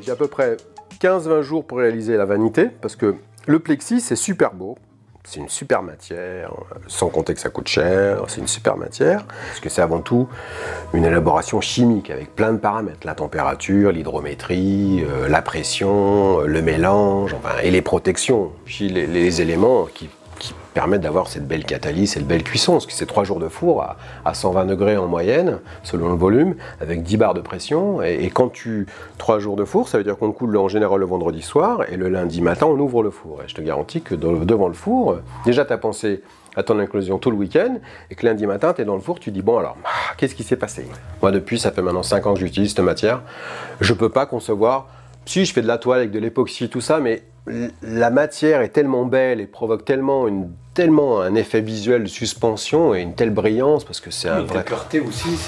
J'ai 0.00 0.12
à 0.12 0.16
peu 0.16 0.28
près 0.28 0.58
15-20 1.00 1.40
jours 1.40 1.64
pour 1.64 1.78
réaliser 1.78 2.18
la 2.18 2.26
vanité, 2.26 2.68
parce 2.82 2.94
que 2.94 3.14
le 3.46 3.58
plexi, 3.58 4.02
c'est 4.02 4.16
super 4.16 4.52
beau 4.52 4.76
c'est 5.24 5.40
une 5.40 5.48
super 5.48 5.82
matière, 5.82 6.52
sans 6.86 7.08
compter 7.08 7.32
que 7.32 7.40
ça 7.40 7.48
coûte 7.48 7.68
cher, 7.68 8.22
c'est 8.28 8.40
une 8.40 8.46
super 8.46 8.76
matière, 8.76 9.24
parce 9.24 9.60
que 9.60 9.70
c'est 9.70 9.80
avant 9.80 10.00
tout 10.00 10.28
une 10.92 11.04
élaboration 11.04 11.62
chimique 11.62 12.10
avec 12.10 12.34
plein 12.34 12.52
de 12.52 12.58
paramètres, 12.58 13.06
la 13.06 13.14
température, 13.14 13.90
l'hydrométrie, 13.90 15.02
euh, 15.02 15.26
la 15.28 15.40
pression, 15.40 16.40
euh, 16.40 16.46
le 16.46 16.60
mélange, 16.60 17.34
enfin, 17.34 17.56
et 17.62 17.70
les 17.70 17.80
protections, 17.80 18.52
puis 18.66 18.90
les, 18.90 19.40
éléments 19.40 19.86
qui, 19.86 20.10
permettent 20.74 21.02
d'avoir 21.02 21.28
cette 21.28 21.46
belle 21.46 21.64
catalyse, 21.64 22.12
cette 22.12 22.26
belle 22.26 22.42
cuisson. 22.42 22.72
Parce 22.72 22.86
que 22.86 22.92
c'est 22.92 23.06
3 23.06 23.24
jours 23.24 23.38
de 23.38 23.48
four 23.48 23.82
à, 23.82 23.96
à, 24.24 24.34
120 24.34 24.66
degrés 24.66 24.96
en 24.96 25.06
moyenne, 25.06 25.60
selon 25.82 26.08
le 26.08 26.16
volume, 26.16 26.54
avec 26.80 27.02
10 27.02 27.16
barres 27.16 27.34
de 27.34 27.40
pression. 27.40 28.02
Et, 28.02 28.30
quand 28.30 28.48
tu. 28.48 28.86
3 29.18 29.38
jours 29.38 29.56
de 29.56 29.64
four, 29.64 29.88
ça 29.88 29.98
veut 29.98 30.04
dire 30.04 30.18
qu'on 30.18 30.32
coule 30.32 30.56
en 30.56 30.68
général 30.68 31.00
le 31.00 31.06
vendredi 31.06 31.42
soir, 31.42 31.84
et 31.88 31.96
le 31.96 32.08
lundi 32.08 32.42
matin, 32.42 32.66
on 32.66 32.78
ouvre 32.78 33.02
le 33.02 33.10
four. 33.10 33.40
Et 33.44 33.48
je 33.48 33.54
te 33.54 33.62
garantis 33.62 34.02
que 34.02 34.14
devant 34.14 34.68
le 34.68 34.74
four, 34.74 35.16
déjà, 35.44 35.64
tu 35.64 35.72
as 35.72 35.78
pensé 35.78 36.22
à 36.56 36.62
ton 36.62 36.78
inclusion 36.78 37.18
tout 37.18 37.30
le 37.30 37.36
week-end, 37.36 37.78
et 38.10 38.14
que 38.14 38.26
lundi 38.26 38.46
matin, 38.46 38.72
tu 38.72 38.82
es 38.82 38.84
dans 38.84 38.94
le 38.94 39.00
four, 39.00 39.18
tu 39.18 39.30
dis, 39.30 39.42
bon 39.42 39.58
alors, 39.58 39.76
ah, 39.84 40.14
qu'est-ce 40.16 40.34
qui 40.34 40.44
s'est 40.44 40.56
passé? 40.56 40.86
Moi, 41.20 41.32
depuis, 41.32 41.58
ça 41.58 41.72
fait 41.72 41.82
maintenant 41.82 42.02
5 42.02 42.26
ans 42.26 42.34
que 42.34 42.40
j'utilise 42.40 42.74
cette 42.74 42.84
matière, 42.84 43.22
je 43.80 43.92
peux 43.92 44.08
pas 44.08 44.26
concevoir, 44.26 44.88
si 45.26 45.44
je 45.44 45.52
fais 45.52 45.62
de 45.62 45.66
la 45.66 45.78
toile 45.78 45.98
avec 46.00 46.10
de 46.10 46.18
l'époxy, 46.18 46.68
tout 46.68 46.80
ça, 46.80 47.00
mais 47.00 47.22
la 47.46 48.10
matière 48.10 48.62
est 48.62 48.70
tellement 48.70 49.04
belle 49.04 49.40
et 49.40 49.46
provoque 49.46 49.84
tellement 49.84 50.26
une 50.28 50.50
tellement 50.74 51.20
un 51.20 51.36
effet 51.36 51.60
visuel 51.60 52.02
de 52.02 52.08
suspension 52.08 52.94
et 52.94 53.00
une 53.00 53.14
telle 53.14 53.30
brillance 53.30 53.84
parce 53.84 54.00
que 54.00 54.10
c'est 54.10 54.28
un 54.28 54.42
vrai. 54.42 54.64
La 54.68 55.02
aussi, 55.02 55.38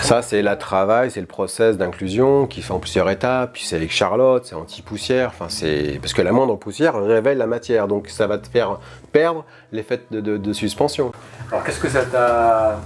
Ça, 0.00 0.22
c'est 0.22 0.42
la 0.42 0.56
travail, 0.56 1.10
c'est 1.10 1.20
le 1.20 1.26
process 1.26 1.76
d'inclusion 1.76 2.46
qui 2.46 2.62
fait 2.62 2.72
en 2.72 2.78
plusieurs 2.78 3.10
étapes. 3.10 3.54
Puis 3.54 3.64
c'est 3.64 3.76
avec 3.76 3.90
Charlotte, 3.90 4.44
c'est 4.46 4.54
anti-poussière. 4.54 5.30
Enfin, 5.30 5.48
c'est 5.48 5.98
parce 6.00 6.14
que 6.14 6.22
la 6.22 6.30
moindre 6.30 6.56
poussière 6.56 7.02
révèle 7.02 7.38
la 7.38 7.48
matière, 7.48 7.88
donc 7.88 8.08
ça 8.08 8.28
va 8.28 8.38
te 8.38 8.48
faire 8.48 8.78
perdre 9.10 9.44
l'effet 9.72 10.00
de 10.10 10.52
suspension. 10.52 11.10
Alors, 11.50 11.64
qu'est-ce 11.64 11.80
que 11.80 11.88
ça 11.88 12.04
t'a 12.04 12.78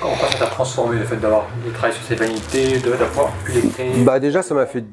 Comment 0.00 0.14
ça 0.30 0.38
t'a 0.38 0.46
transformé 0.46 0.98
le 0.98 1.04
fait 1.04 1.16
d'avoir 1.16 1.46
de 1.64 1.70
travailler 1.72 1.94
sur 1.94 2.04
ces 2.04 2.14
vanités, 2.14 2.78
d'avoir 2.78 3.32
pu 3.44 3.52
les 3.52 3.68
créer 3.68 4.04
Bah 4.04 4.20
déjà 4.20 4.42
ça 4.42 4.54
m'a 4.54 4.64
fait 4.66 4.84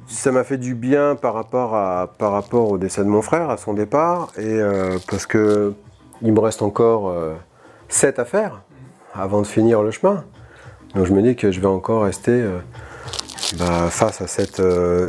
fait 0.43 0.57
du 0.57 0.73
bien 0.73 1.15
par 1.15 1.35
rapport 1.35 1.75
à 1.75 2.07
par 2.17 2.31
rapport 2.31 2.71
au 2.71 2.77
décès 2.79 3.03
de 3.03 3.09
mon 3.09 3.21
frère 3.21 3.51
à 3.51 3.57
son 3.57 3.75
départ 3.75 4.29
et 4.35 4.41
euh, 4.41 4.97
parce 5.07 5.27
que 5.27 5.73
il 6.23 6.33
me 6.33 6.39
reste 6.39 6.63
encore 6.63 7.13
7 7.87 8.17
euh, 8.17 8.21
à 8.21 8.25
faire 8.25 8.61
avant 9.13 9.41
de 9.41 9.47
finir 9.47 9.83
le 9.83 9.91
chemin. 9.91 10.23
Donc 10.95 11.05
je 11.05 11.13
me 11.13 11.21
dis 11.21 11.35
que 11.35 11.51
je 11.51 11.59
vais 11.59 11.67
encore 11.67 12.03
rester 12.03 12.31
euh, 12.31 12.57
bah, 13.59 13.89
face 13.91 14.21
à 14.21 14.27
cette, 14.27 14.61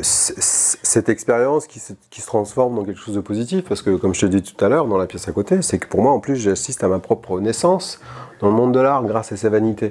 cette 0.03 1.09
expérience 1.09 1.67
qui 1.67 1.81
qui 2.11 2.21
se, 2.21 2.27
transforme 2.27 2.75
dans 2.75 2.85
quelque 2.85 3.01
chose 3.01 3.15
de 3.15 3.21
positif. 3.21 3.65
Parce 3.67 3.81
que, 3.81 3.97
comme 3.97 4.15
je 4.15 4.21
te 4.21 4.27
dis 4.27 4.43
tout 4.43 4.63
à 4.63 4.69
l'heure, 4.69 4.87
dans 4.87 4.99
la 4.99 5.07
pièce 5.07 5.27
à 5.29 5.33
côté, 5.33 5.63
c'est 5.63 5.79
que 5.79 5.87
pour 5.87 6.03
moi, 6.03 6.13
en 6.13 6.21
plus, 6.21 6.37
j'assiste 6.37 6.85
à 6.85 6.89
ma 6.89 6.99
propre 6.99 7.41
naissance 7.41 8.01
dans 8.41 8.49
le 8.49 8.55
monde 8.55 8.73
de 8.73 8.81
l'art 8.81 9.05
grâce 9.05 9.33
à 9.33 9.37
sa 9.37 9.49
vanité. 9.49 9.91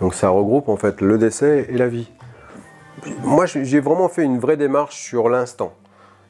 Donc 0.00 0.14
ça 0.14 0.28
regroupe 0.28 0.68
en 0.68 0.76
fait 0.76 1.00
le 1.00 1.18
décès 1.18 1.66
et 1.68 1.76
la 1.76 1.88
vie. 1.88 2.10
Moi, 3.22 3.46
j'ai 3.46 3.80
vraiment 3.80 4.08
fait 4.08 4.24
une 4.24 4.38
vraie 4.38 4.56
démarche 4.56 4.96
sur 4.96 5.28
l'instant. 5.28 5.72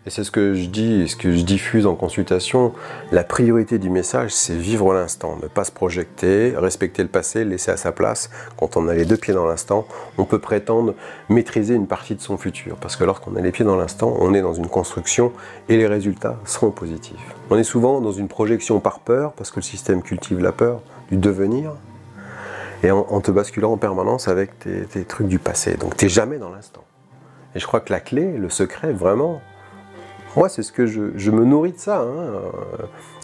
Et 0.07 0.11
c'est 0.11 0.25
ce 0.25 0.31
que 0.31 0.55
je 0.55 0.67
dis 0.67 1.03
et 1.03 1.07
ce 1.07 1.17
que 1.17 1.33
je 1.33 1.43
diffuse 1.43 1.85
en 1.85 1.95
consultation. 1.95 2.73
La 3.12 3.25
priorité 3.25 3.79
du 3.79 3.91
message, 3.91 4.31
c'est 4.31 4.55
vivre 4.55 4.95
l'instant, 4.95 5.37
ne 5.43 5.49
pas 5.49 5.65
se 5.65 5.73
projeter, 5.73 6.55
respecter 6.57 7.03
le 7.03 7.09
passé, 7.09 7.45
laisser 7.45 7.73
à 7.73 7.77
sa 7.77 7.93
place. 7.93 8.31
Quand 8.57 8.77
on 8.77 8.88
a 8.88 8.95
les 8.95 9.05
deux 9.05 9.17
pieds 9.17 9.35
dans 9.35 9.47
l'instant, 9.47 9.87
on 10.17 10.25
peut 10.25 10.38
prétendre 10.38 10.95
maîtriser 11.29 11.75
une 11.75 11.87
partie 11.87 12.15
de 12.15 12.23
son 12.23 12.38
futur. 12.38 12.77
Parce 12.77 12.97
que 12.97 13.05
lorsqu'on 13.05 13.37
a 13.37 13.41
les 13.41 13.50
pieds 13.50 13.67
dans 13.67 13.77
l'instant, 13.77 14.17
on 14.19 14.33
est 14.33 14.41
dans 14.41 14.55
une 14.55 14.69
construction 14.69 15.33
et 15.69 15.77
les 15.77 15.87
résultats 15.87 16.38
seront 16.47 16.71
positifs. 16.71 17.35
On 17.50 17.59
est 17.59 17.65
souvent 17.65 18.00
dans 18.00 18.12
une 18.12 18.29
projection 18.29 18.81
par 18.81 19.00
peur, 19.00 19.33
parce 19.33 19.50
que 19.50 19.57
le 19.57 19.65
système 19.65 20.00
cultive 20.00 20.38
la 20.38 20.53
peur 20.53 20.81
du 21.11 21.17
devenir, 21.17 21.73
et 22.83 22.91
en, 22.91 23.21
te 23.21 23.31
basculant 23.31 23.73
en 23.73 23.77
permanence 23.77 24.29
avec 24.29 24.59
tes, 24.61 25.05
trucs 25.05 25.27
du 25.27 25.38
passé. 25.38 25.77
Donc 25.77 25.97
tu 25.97 26.05
n'es 26.05 26.09
jamais 26.09 26.38
dans 26.38 26.50
l'instant. 26.50 26.85
Et 27.55 27.59
je 27.59 27.67
crois 27.67 27.81
que 27.81 27.93
la 27.93 28.00
clé, 28.00 28.37
le 28.37 28.50
secret, 28.50 28.93
vraiment, 28.93 29.41
moi 30.37 30.49
c'est 30.49 30.62
ce 30.62 30.71
que 30.71 30.87
je, 30.87 31.31
me 31.31 31.45
nourris 31.45 31.73
de 31.73 31.79
ça. 31.79 32.03
Hein. 32.03 32.41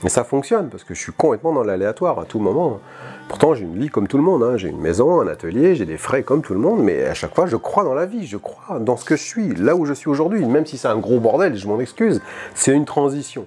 Et 0.02 0.08
ça 0.08 0.24
fonctionne, 0.24 0.70
parce 0.70 0.82
que 0.82 0.94
je 0.94 1.00
suis 1.00 1.12
complètement 1.12 1.52
dans 1.52 1.62
l'aléatoire 1.62 2.18
à 2.18 2.24
tout 2.24 2.40
moment. 2.40 2.80
Pourtant 3.28 3.54
j'ai 3.54 3.64
une 3.64 3.78
vie 3.78 3.90
comme 3.90 4.08
tout 4.08 4.16
le 4.16 4.24
monde, 4.24 4.42
hein. 4.42 4.56
j'ai 4.56 4.68
une 4.68 4.80
maison, 4.80 5.20
un 5.20 5.28
atelier, 5.28 5.76
j'ai 5.76 5.86
des 5.86 5.98
frais 5.98 6.24
comme 6.24 6.42
tout 6.42 6.54
le 6.54 6.60
monde, 6.60 6.82
mais 6.82 7.04
à 7.04 7.14
chaque 7.14 7.34
fois 7.34 7.46
je 7.46 7.56
crois 7.56 7.84
dans 7.84 7.94
la 7.94 8.06
vie, 8.06 8.26
je 8.26 8.36
crois 8.36 8.80
dans 8.80 8.96
ce 8.96 9.04
que 9.04 9.16
je 9.16 9.22
suis, 9.22 9.54
là 9.54 9.76
où 9.76 9.86
je 9.86 9.94
suis 9.94 10.10
aujourd'hui, 10.10 10.44
même 10.46 10.66
si 10.66 10.78
c'est 10.78 10.88
un 10.88 10.98
gros 10.98 11.20
bordel, 11.20 11.56
je 11.56 11.68
m'en 11.68 11.78
excuse, 11.78 12.20
c'est 12.54 12.72
une 12.72 12.84
transition. 12.84 13.46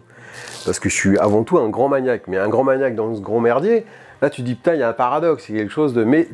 Parce 0.65 0.79
que 0.79 0.89
je 0.89 0.96
suis 0.96 1.17
avant 1.17 1.43
tout 1.43 1.58
un 1.58 1.69
grand 1.69 1.89
maniaque, 1.89 2.23
mais 2.28 2.38
un 2.38 2.50
grand 2.50 2.63
maniaque 2.63 2.95
dans 2.95 3.15
ce 3.15 3.21
gros 3.21 3.39
merdier, 3.39 3.86
Là, 4.21 4.30
tu 4.30 4.41
dis, 4.41 4.56
putain, 4.56 4.73
il 4.73 4.80
y 4.80 4.84
a 4.84 4.89
un 4.89 4.93
paradoxe, 4.93 5.49
il 5.49 5.56
y 5.56 5.58
a 5.60 5.62
quelque 5.62 5.73
chose 5.73 5.93
de. 5.93 6.03
Mais 6.03 6.27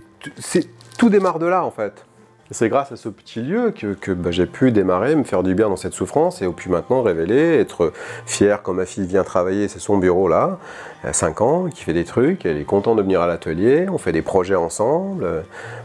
tout 0.98 1.10
démarre 1.10 1.39
de 1.39 1.48
là, 1.48 1.63
en 1.65 1.72
fait. 1.72 2.06
C'est 2.52 2.69
grâce 2.69 2.91
à 2.91 2.98
ce 2.98 3.10
petit 3.10 3.41
lieu 3.41 3.72
que, 3.72 4.12
bah, 4.12 4.30
j'ai 4.30 4.46
pu 4.46 4.72
démarrer, 4.72 5.15
me 5.15 5.24
faire 5.24 5.41
du 5.41 5.56
bien 5.56 5.69
dans 5.69 5.76
cette 5.76 5.93
souffrance 5.93 6.41
et 6.41 6.48
puis 6.50 6.69
maintenant 6.69 7.02
révéler, 7.02 7.58
être 7.58 7.93
fier 8.28 8.62
quand 8.62 8.74
ma 8.74 8.86
fille 8.86 9.08
vient 9.08 9.24
travailler, 9.24 9.67
c'est 9.67 9.80
son 9.80 9.98
bureau 9.98 10.28
là, 10.28 10.60
elle 11.04 11.12
a 11.12 11.13
5 11.13 11.41
ans, 11.41 11.65
qui 11.69 11.84
fait 11.84 11.93
des 11.93 12.04
trucs, 12.04 12.46
elle 12.46 12.58
est 12.58 12.65
contente 12.65 12.98
de 12.98 13.02
venir 13.02 13.22
à 13.22 13.28
l'atelier, 13.28 13.88
on 13.89 13.98
fait 13.98 14.12
des 14.12 14.22
projets 14.22 14.56
ensemble. 14.56 15.24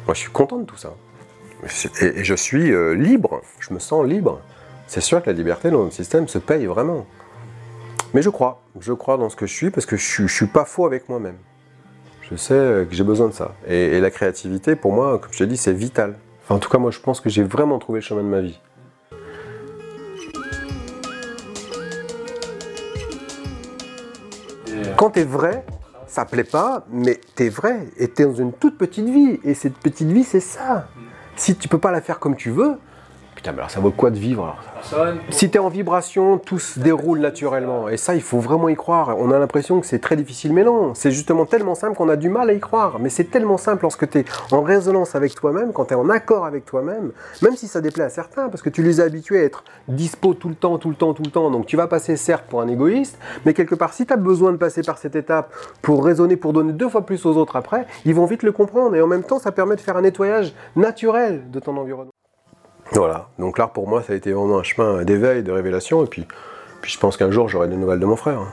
Moi 0.04 0.14
je 0.14 0.18
suis 0.18 0.30
content 0.30 0.58
de 0.58 0.64
tout 0.64 0.76
ça. 0.76 0.92
Et, 2.02 2.22
je 2.24 2.34
suis 2.34 2.70
euh, 2.72 2.92
libre, 2.92 3.40
je 3.61 3.72
me 3.72 3.78
sens 3.78 4.04
libre. 4.04 4.40
C'est 4.87 5.00
sûr 5.00 5.22
que 5.22 5.30
la 5.30 5.37
liberté 5.37 5.70
dans 5.70 5.84
notre 5.84 5.94
système 5.94 6.28
se 6.28 6.38
paye 6.38 6.66
vraiment. 6.66 7.06
Mais 8.14 8.20
je 8.20 8.30
crois, 8.30 8.62
je 8.80 8.92
crois 8.92 9.16
dans 9.16 9.30
ce 9.30 9.37
que 9.37 9.46
je 9.46 9.54
suis 9.54 9.70
parce 9.70 9.87
que 9.87 9.96
je 9.96 10.22
ne 10.22 10.28
suis 10.28 10.46
pas 10.46 10.64
faux 10.64 10.87
avec 10.87 11.08
moi-même. 11.08 11.37
Je 12.30 12.36
sais 12.36 12.86
que 12.88 12.94
j'ai 12.94 13.04
besoin 13.04 13.28
de 13.28 13.32
ça. 13.32 13.54
Et, 13.66 14.00
la 14.00 14.10
créativité, 14.10 14.76
pour 14.76 14.92
moi, 14.92 15.18
comme 15.18 15.32
je 15.32 15.38
t'ai 15.38 15.46
dit, 15.46 15.56
c'est 15.56 15.72
vital. 15.72 16.14
en 16.50 16.58
tout 16.58 16.68
cas, 16.68 16.78
moi, 16.78 16.90
je 16.90 17.00
pense 17.00 17.20
que 17.20 17.30
j'ai 17.30 17.42
vraiment 17.42 17.78
trouvé 17.78 18.00
le 18.00 18.04
chemin 18.04 18.22
de 18.22 18.28
ma 18.28 18.40
vie. 18.40 18.60
Quand 24.96 25.10
t'es 25.10 25.24
vrai, 25.24 25.64
ça 26.06 26.24
plaît 26.26 26.44
pas, 26.44 26.84
mais 26.90 27.18
t'es 27.34 27.48
vrai. 27.48 27.86
Et 27.96 28.08
t'es 28.08 28.24
dans 28.24 28.34
une 28.34 28.52
toute 28.52 28.76
petite 28.76 29.08
vie. 29.08 29.40
Et 29.42 29.54
cette 29.54 29.78
petite 29.78 30.08
vie, 30.08 30.24
c'est 30.24 30.40
ça. 30.40 30.88
Si 31.36 31.56
tu 31.56 31.68
peux 31.68 31.78
pas 31.78 31.92
la 31.92 32.02
faire 32.02 32.18
comme 32.18 32.36
tu 32.36 32.50
veux, 32.50 32.74
putain, 33.38 33.53
mais 33.53 33.59
alors 33.59 33.70
ça 33.70 33.79
vaut 33.79 33.92
quoi 33.92 34.11
de 34.11 34.18
vivre 34.18 34.57
si 35.31 35.51
tu 35.51 35.57
es 35.57 35.61
en 35.61 35.68
vibration, 35.68 36.38
tout 36.38 36.59
se 36.59 36.81
déroule 36.81 37.18
naturellement. 37.20 37.88
Et 37.88 37.96
ça, 37.96 38.14
il 38.14 38.22
faut 38.22 38.38
vraiment 38.38 38.68
y 38.68 38.74
croire. 38.74 39.16
On 39.18 39.31
a 39.31 39.38
l'impression 39.38 39.81
que 39.81 39.87
c'est 39.87 39.98
très 39.98 40.16
difficile, 40.16 40.53
mais 40.53 40.64
non, 40.64 40.94
c'est 40.94 41.11
justement 41.11 41.46
tellement 41.46 41.74
simple 41.74 41.96
qu'on 41.96 42.09
a 42.09 42.16
du 42.16 42.29
mal 42.29 42.51
à 42.51 42.53
y 42.53 42.61
croire. 42.61 42.98
Mais 42.98 43.11
c'est 43.11 43.24
tellement 43.24 43.59
simple 43.59 43.83
lorsque 43.83 44.09
tu 44.09 44.18
es 44.18 44.24
en 44.51 44.62
résonance 44.62 45.14
avec 45.14 45.35
toi-même, 45.35 45.72
quand 45.72 45.87
tu 45.87 45.94
es 45.94 45.96
en 45.96 46.09
accord 46.09 46.46
avec 46.46 46.64
toi-même, 46.64 47.12
même 47.42 47.57
si 47.57 47.66
ça 47.66 47.81
déplaît 47.81 48.05
à 48.05 48.09
certains, 48.09 48.48
parce 48.48 48.62
que 48.62 48.70
tu 48.70 48.83
les 48.83 49.01
as 49.01 49.05
habitués 49.05 49.40
à 49.40 49.44
être 49.44 49.64
dispo 49.88 50.35
tout 50.35 50.48
le 50.48 50.55
temps, 50.55 50.79
tout 50.79 50.90
le 50.90 50.96
temps, 50.96 51.12
tout 51.12 51.22
le 51.24 51.31
temps. 51.31 51.51
Donc 51.51 51.66
tu 51.66 51.77
vas 51.77 51.87
passer 51.87 52.16
certes 52.16 52.44
pour 52.48 52.61
un 52.61 52.68
égoïste, 52.68 53.18
mais 53.44 53.55
quelque 53.55 53.74
part, 53.74 53.92
si 53.92 54.07
tu 54.07 54.12
as 54.12 54.16
besoin 54.16 54.53
de 54.53 54.57
passer 54.57 54.83
par 54.83 54.98
cette 54.98 55.16
étape 55.16 55.53
pour 55.83 56.05
raisonner, 56.05 56.37
pour 56.37 56.53
donner 56.53 56.72
deux 56.72 56.88
fois 56.88 57.05
plus 57.05 57.27
aux 57.27 57.37
autres 57.37 57.57
après, 57.57 57.87
ils 58.05 58.14
vont 58.14 58.27
vite 58.27 58.42
le 58.42 58.53
comprendre. 58.53 58.96
Et 58.96 59.03
en 59.03 59.07
même 59.07 59.24
temps, 59.24 59.38
ça 59.38 59.53
permet 59.53 59.77
de 59.77 59.81
faire 59.81 59.96
un 59.96 60.03
nettoyage 60.03 60.55
naturel 60.77 61.51
de 61.51 61.61
ton 61.61 61.77
environnement. 61.77 62.12
Voilà, 62.92 63.29
donc 63.38 63.59
l'art 63.59 63.72
pour 63.72 63.88
moi 63.88 64.03
ça 64.03 64.12
a 64.12 64.16
été 64.16 64.33
vraiment 64.33 64.59
un 64.59 64.62
chemin 64.62 65.05
d'éveil, 65.05 65.42
de 65.42 65.53
révélation, 65.53 66.05
et 66.05 66.07
puis, 66.07 66.27
je 66.83 66.98
pense 66.98 67.16
qu'un 67.16 67.31
jour 67.31 67.48
j'aurai 67.48 67.68
des 67.68 67.77
nouvelles 67.77 68.01
de 68.01 68.07
mon 68.07 68.16
frère. 68.16 68.38
Hein. 68.38 68.53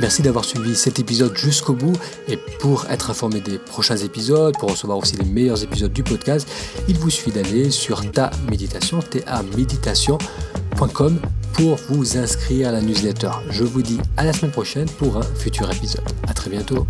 Merci 0.00 0.22
d'avoir 0.22 0.46
suivi 0.46 0.74
cet 0.74 0.98
épisode 0.98 1.36
jusqu'au 1.36 1.74
bout 1.74 1.92
et 2.26 2.38
pour 2.58 2.86
être 2.88 3.10
informé 3.10 3.42
des 3.42 3.58
prochains 3.58 3.98
épisodes, 3.98 4.56
pour 4.58 4.70
recevoir 4.70 4.96
aussi 4.96 5.16
les 5.16 5.26
meilleurs 5.26 5.62
épisodes 5.62 5.92
du 5.92 6.02
podcast, 6.02 6.48
il 6.88 6.98
vous 6.98 7.10
suffit 7.10 7.32
d'aller 7.32 7.70
sur 7.70 8.10
ta 8.10 8.30
méditation, 8.48 9.00
taméditation.com 9.00 11.20
pour 11.52 11.76
vous 11.90 12.16
inscrire 12.16 12.68
à 12.68 12.72
la 12.72 12.80
newsletter. 12.80 13.32
Je 13.50 13.64
vous 13.64 13.82
dis 13.82 14.00
à 14.16 14.24
la 14.24 14.32
semaine 14.32 14.52
prochaine 14.52 14.88
pour 14.98 15.18
un 15.18 15.22
futur 15.22 15.70
épisode. 15.70 16.08
A 16.26 16.32
très 16.32 16.48
bientôt. 16.48 16.86